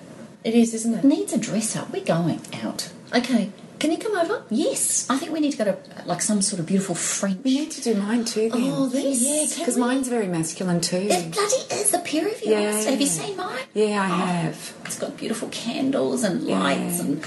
[0.43, 1.03] It is, isn't It it?
[1.07, 1.91] needs a dress up.
[1.91, 2.89] We're going out.
[3.13, 3.51] Okay.
[3.79, 4.43] Can you come over?
[4.49, 7.39] Yes, I think we need to go to like some sort of beautiful French.
[7.43, 8.61] We need to do mine too then.
[8.73, 9.21] Oh, then, Yes,
[9.57, 10.97] yeah, because mine's very masculine too.
[11.09, 12.45] It bloody is the pair of yours.
[12.85, 12.91] Yeah.
[12.91, 13.57] Have you seen mine?
[13.73, 14.73] Yeah, I oh, have.
[14.85, 16.59] It's got beautiful candles and Yeah.
[16.59, 17.23] lights and.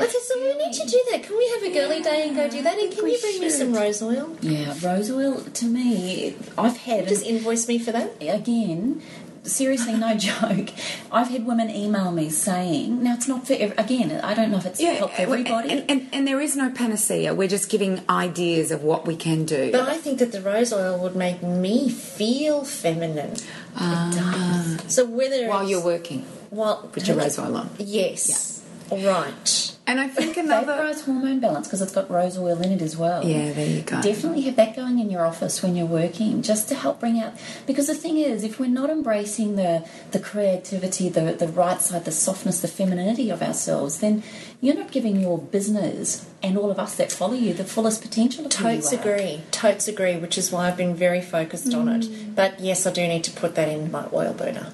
[0.00, 1.22] Okay, so we need to do that.
[1.22, 2.78] Can we have a girly day and go do that?
[2.78, 4.36] And can we you bring me some rose oil?
[4.40, 8.12] Yeah, rose oil to me, I've had Just invoice me for that.
[8.20, 9.02] again.
[9.48, 10.70] Seriously, no joke.
[11.10, 14.12] I've had women email me saying, now it's not for ev- again.
[14.22, 15.70] I don't know if it's helped uh, everybody.
[15.70, 17.34] And, and, and there is no panacea.
[17.34, 19.72] We're just giving ideas of what we can do.
[19.72, 23.32] But I think that the rose oil would make me feel feminine.
[23.32, 23.44] it
[23.76, 24.76] ah.
[24.78, 24.94] does.
[24.94, 27.70] So whether while it's- you're working, well, put your rose oil on.
[27.78, 29.76] yes, right.
[29.88, 30.82] And I think Favour another.
[30.82, 33.24] rose hormone balance because it's got rose oil in it as well.
[33.26, 34.02] Yeah, there you go.
[34.02, 37.32] Definitely have that going in your office when you're working, just to help bring out.
[37.66, 42.04] Because the thing is, if we're not embracing the the creativity, the the right side,
[42.04, 44.22] the softness, the femininity of ourselves, then
[44.60, 48.44] you're not giving your business and all of us that follow you the fullest potential.
[48.44, 49.00] Of who you Totes are.
[49.00, 49.40] agree.
[49.50, 52.02] Totes agree, which is why I've been very focused on Mm.
[52.02, 52.34] it.
[52.36, 54.66] But yes, I do need to put that in my oil burner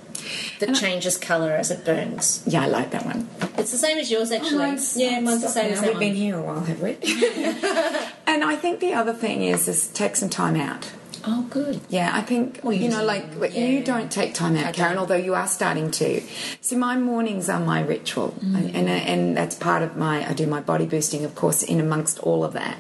[0.61, 2.43] that changes colour as it burns.
[2.47, 3.29] Yeah, I like that one.
[3.59, 4.59] It's the same as yours, oh, actually.
[4.59, 6.91] mine's- yeah, mine's the same as that We've been here a while, have we?
[8.27, 10.91] and I think the other thing is, is take some time out.
[11.27, 11.81] Oh, good.
[11.89, 14.99] Yeah, I think Well, you know, like you don't take time out, Karen.
[14.99, 16.21] Although you are starting to.
[16.61, 18.75] See, my mornings are my ritual, Mm.
[18.75, 20.29] and and that's part of my.
[20.29, 22.77] I do my body boosting, of course, in amongst all of that.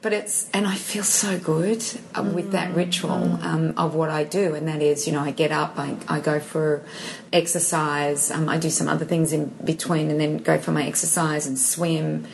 [0.00, 1.82] But it's and I feel so good
[2.14, 2.76] uh, with that Mm.
[2.76, 5.96] ritual um, of what I do, and that is, you know, I get up, I,
[6.08, 6.82] I go for
[7.32, 11.46] exercise, um, I do some other things in between, and then go for my exercise
[11.46, 12.26] and swim.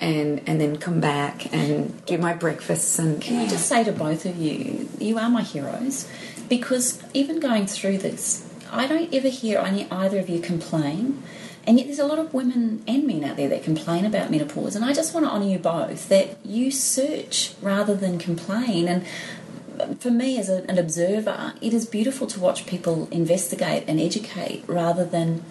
[0.00, 3.92] And, and then come back and do my breakfasts and Can I just say to
[3.92, 6.08] both of you, you are my heroes,
[6.48, 11.22] because even going through this, I don't ever hear any, either of you complain.
[11.66, 14.74] And yet, there's a lot of women and men out there that complain about menopause,
[14.74, 18.88] and I just want to honour you both that you search rather than complain.
[18.88, 24.00] And for me, as a, an observer, it is beautiful to watch people investigate and
[24.00, 25.44] educate rather than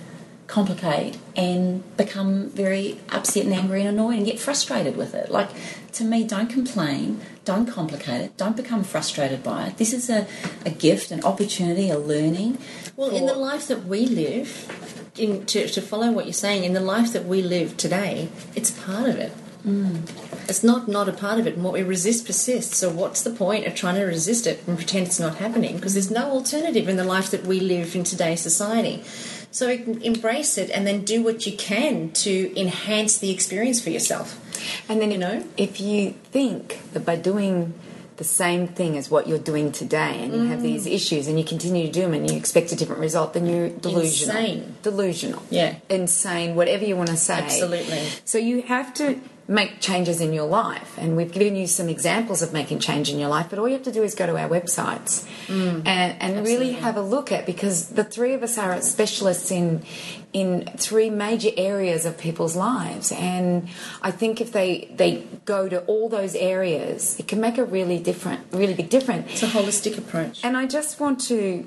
[0.50, 5.30] complicate and become very upset and angry and annoyed and get frustrated with it.
[5.30, 5.50] Like,
[5.93, 9.78] to me, don't complain, don't complicate it, don't become frustrated by it.
[9.78, 10.28] This is a,
[10.66, 12.58] a gift, an opportunity, a learning.
[12.95, 16.74] Well, in the life that we live, in, to, to follow what you're saying, in
[16.74, 19.32] the life that we live today, it's part of it.
[19.66, 20.10] Mm.
[20.50, 22.78] It's not not a part of it, and what we resist persists.
[22.78, 25.76] So what's the point of trying to resist it and pretend it's not happening?
[25.76, 29.04] Because there's no alternative in the life that we live in today's society.
[29.52, 34.39] So embrace it, and then do what you can to enhance the experience for yourself.
[34.88, 35.43] And then, You know?
[35.58, 37.74] if you think that by doing
[38.18, 40.91] the same thing as what you're doing today and you have these mm.
[40.91, 43.70] issues and you continue to do them and you expect a different result, then you're
[43.70, 44.36] delusional.
[44.36, 44.76] Insane.
[44.84, 45.41] Delusional.
[45.50, 45.76] Yeah.
[45.89, 47.36] Insane, whatever you want to say.
[47.36, 48.06] Absolutely.
[48.26, 50.95] So you have to make changes in your life.
[51.00, 53.74] And we've given you some examples of making change in your life, but all you
[53.74, 57.47] have to do is go to our websites and, and really have a look at
[57.47, 59.84] because the three of us are specialists in
[60.32, 63.12] in three major areas of people's lives.
[63.12, 63.68] And
[64.04, 67.97] I think if they they go to all those areas, it can make a really
[67.97, 69.32] different really big difference.
[69.32, 70.41] It's a holistic approach.
[70.43, 71.66] And I just want to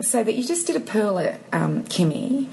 [0.00, 2.46] say that you just did a pearler, um, Kimmy.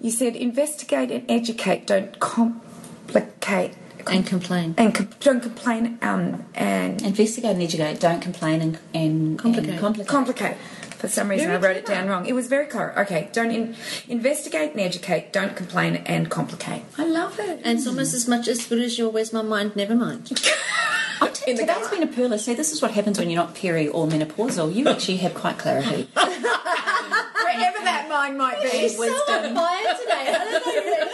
[0.00, 3.74] You said investigate and educate, don't complicate.
[4.10, 4.74] And complain.
[4.78, 8.00] And com- don't complain um, and Investigate and educate.
[8.00, 9.70] Don't complain and, and Complicate.
[9.70, 10.08] And complicate.
[10.08, 10.56] complicate.
[10.98, 12.24] For some reason, Very I wrote it down wrong.
[12.26, 12.98] It was very clever.
[13.00, 13.76] Okay, don't in-
[14.08, 15.32] investigate and educate.
[15.32, 16.82] Don't complain and complicate.
[16.96, 17.60] I love it.
[17.62, 20.30] And it's almost as much as good as your Where's My Mind, Never Mind.
[21.46, 21.90] in the Today's car.
[21.90, 22.38] been a pearler.
[22.38, 24.74] See, this is what happens when you're not peri or menopausal.
[24.74, 26.08] You actually have quite clarity.
[26.14, 28.70] wherever that mind might be.
[28.70, 29.54] she's wisdom.
[29.54, 30.34] fire today.
[30.34, 31.13] I don't know.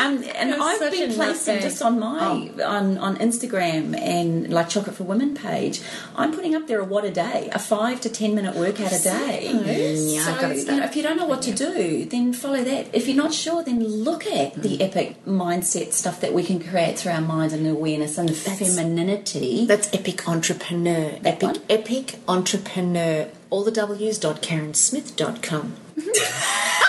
[0.00, 1.62] Um, and I've been placing nutbag.
[1.62, 5.82] just on my on, on Instagram and like Chocolate for Women page.
[6.16, 9.02] I'm putting up there a what a day, a five to ten minute workout a
[9.02, 9.50] day.
[9.52, 12.62] Yeah, so I've gotta you know, if you don't know what to do, then follow
[12.64, 12.88] that.
[12.94, 16.98] If you're not sure, then look at the epic mindset stuff that we can create
[16.98, 19.66] through our minds and awareness and the femininity.
[19.66, 21.10] That's Epic Entrepreneur.
[21.20, 21.56] That Epic, one?
[21.68, 23.28] Epic Entrepreneur.
[23.50, 25.74] All the W's dot KarenSmith.com.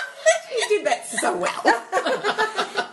[0.54, 2.48] You did that so well.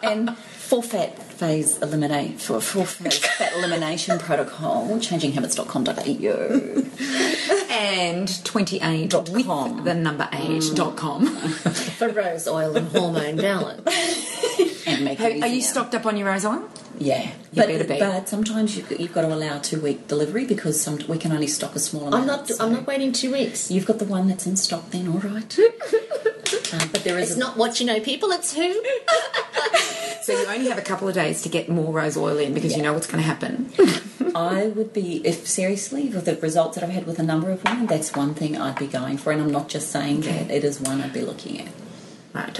[0.09, 0.35] and
[0.81, 6.83] fat phase eliminate for full phase fat elimination protocol changinghabits.com.au
[7.71, 9.83] and 28 Dot with com.
[9.85, 11.25] the number 8 dot com.
[11.99, 13.87] For rose oil and hormone balance.
[14.87, 16.67] and make it Are you stocked up on your rose oil?
[16.97, 17.99] Yeah, You but, better be.
[17.99, 21.31] but sometimes you've, got- you've got to allow two week delivery because some, we can
[21.31, 22.15] only stock a small amount.
[22.23, 22.47] I'm not.
[22.49, 23.71] so I'm not waiting two weeks.
[23.71, 25.59] You've got the one that's in stock, then all right.
[26.73, 28.29] Um, but there is It's a- not what you know, people.
[28.31, 28.73] It's who.
[30.23, 32.75] So you only have a couple of days to get more rose oil in because
[32.75, 33.71] you know what's going to happen.
[34.35, 37.63] I would be, if seriously, with the results that I've had with a number of
[37.63, 39.31] women, that's one thing I'd be going for.
[39.31, 41.67] And I'm not just saying that, it is one I'd be looking at.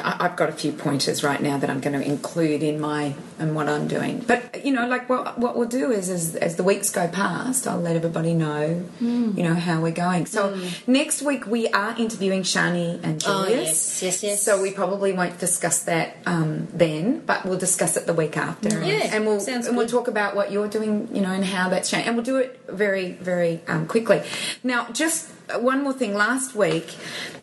[0.03, 3.13] I- I've got a few pointers right now that I'm going to include in my
[3.39, 4.23] in what I'm doing.
[4.27, 7.67] But you know, like what what we'll do is, is as the weeks go past,
[7.67, 8.61] I'll let everybody know,
[8.99, 9.31] Hmm.
[9.37, 10.25] you know, how we're going.
[10.25, 10.41] So
[10.87, 13.25] next week we are interviewing Shani and Julius.
[13.27, 13.67] Oh, Julius.
[13.67, 14.43] yes, yes, yes.
[14.43, 18.69] So we probably won't discuss that um, then, but we'll discuss it the week after.
[18.83, 21.89] Yeah, and we'll and we'll talk about what you're doing, you know, and how that's
[21.89, 22.07] changed.
[22.07, 24.21] And we'll do it very very um, quickly.
[24.63, 26.13] Now, just one more thing.
[26.13, 26.95] Last week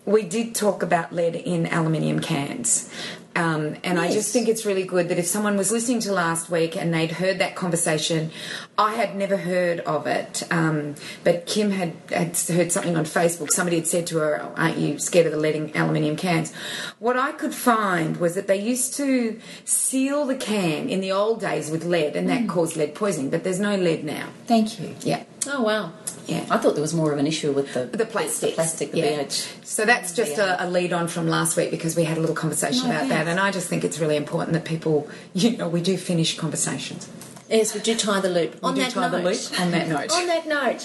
[0.05, 2.91] we did talk about lead in aluminium cans.
[3.37, 6.51] Um, and I just think it's really good that if someone was listening to last
[6.51, 8.30] week and they'd heard that conversation,
[8.78, 13.51] I had never heard of it, um, but Kim had, had heard something on Facebook.
[13.51, 16.53] Somebody had said to her, Aren't you scared of the lead in aluminium cans?
[16.99, 21.41] What I could find was that they used to seal the can in the old
[21.41, 24.28] days with lead, and that caused lead poisoning, but there's no lead now.
[24.47, 24.95] Thank you.
[25.03, 25.24] Yeah.
[25.49, 25.93] Oh wow.
[26.26, 26.45] Yeah.
[26.51, 28.51] I thought there was more of an issue with the The plastic.
[28.51, 29.22] the plastic, the yeah.
[29.22, 29.64] BH.
[29.64, 32.34] So that's just a, a lead on from last week because we had a little
[32.34, 33.39] conversation No, about that, thanks.
[33.39, 37.09] and I just think it's really important that people, you know, we do finish conversations.
[37.49, 38.57] Yes, we do tie the loop.
[38.62, 39.12] on that note.
[39.22, 40.12] loop on that note.
[40.16, 40.81] On that note,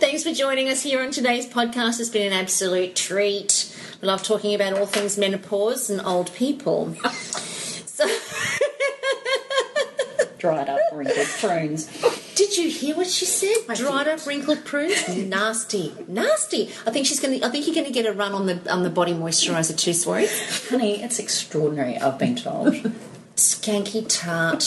[0.00, 2.00] thanks for joining us here on today's podcast.
[2.00, 3.72] It's been an absolute treat.
[4.02, 6.96] We love talking about all things menopause and old people.
[7.94, 8.08] So,
[10.38, 11.88] Dried up, wrinkled prunes.
[12.34, 13.74] Did you hear what she said?
[13.74, 16.70] Dried up, wrinkled prunes, nasty, nasty.
[16.86, 17.46] I think she's going to.
[17.46, 19.92] I think you're going to get a run on the on the body moisturiser too,
[19.92, 20.26] Swarry.
[20.68, 22.74] Honey, it's extraordinary, I've been told.
[23.36, 24.62] Skanky tart.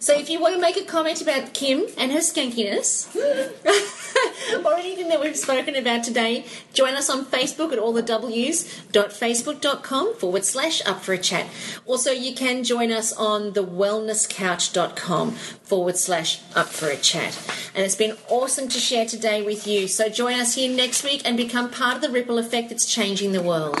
[0.00, 3.12] So if you want to make a comment about Kim and her skankiness,
[4.64, 10.14] or anything that we've spoken about today, join us on Facebook at all the w's.facebook.com
[10.14, 11.48] forward slash up for a chat.
[11.84, 17.36] Also, you can join us on the wellnesscouch.com forward slash up for a chat.
[17.74, 19.88] And it's been awesome to share today with you.
[19.88, 23.32] So join us here next week and become part of the ripple effect that's changing
[23.32, 23.80] the world.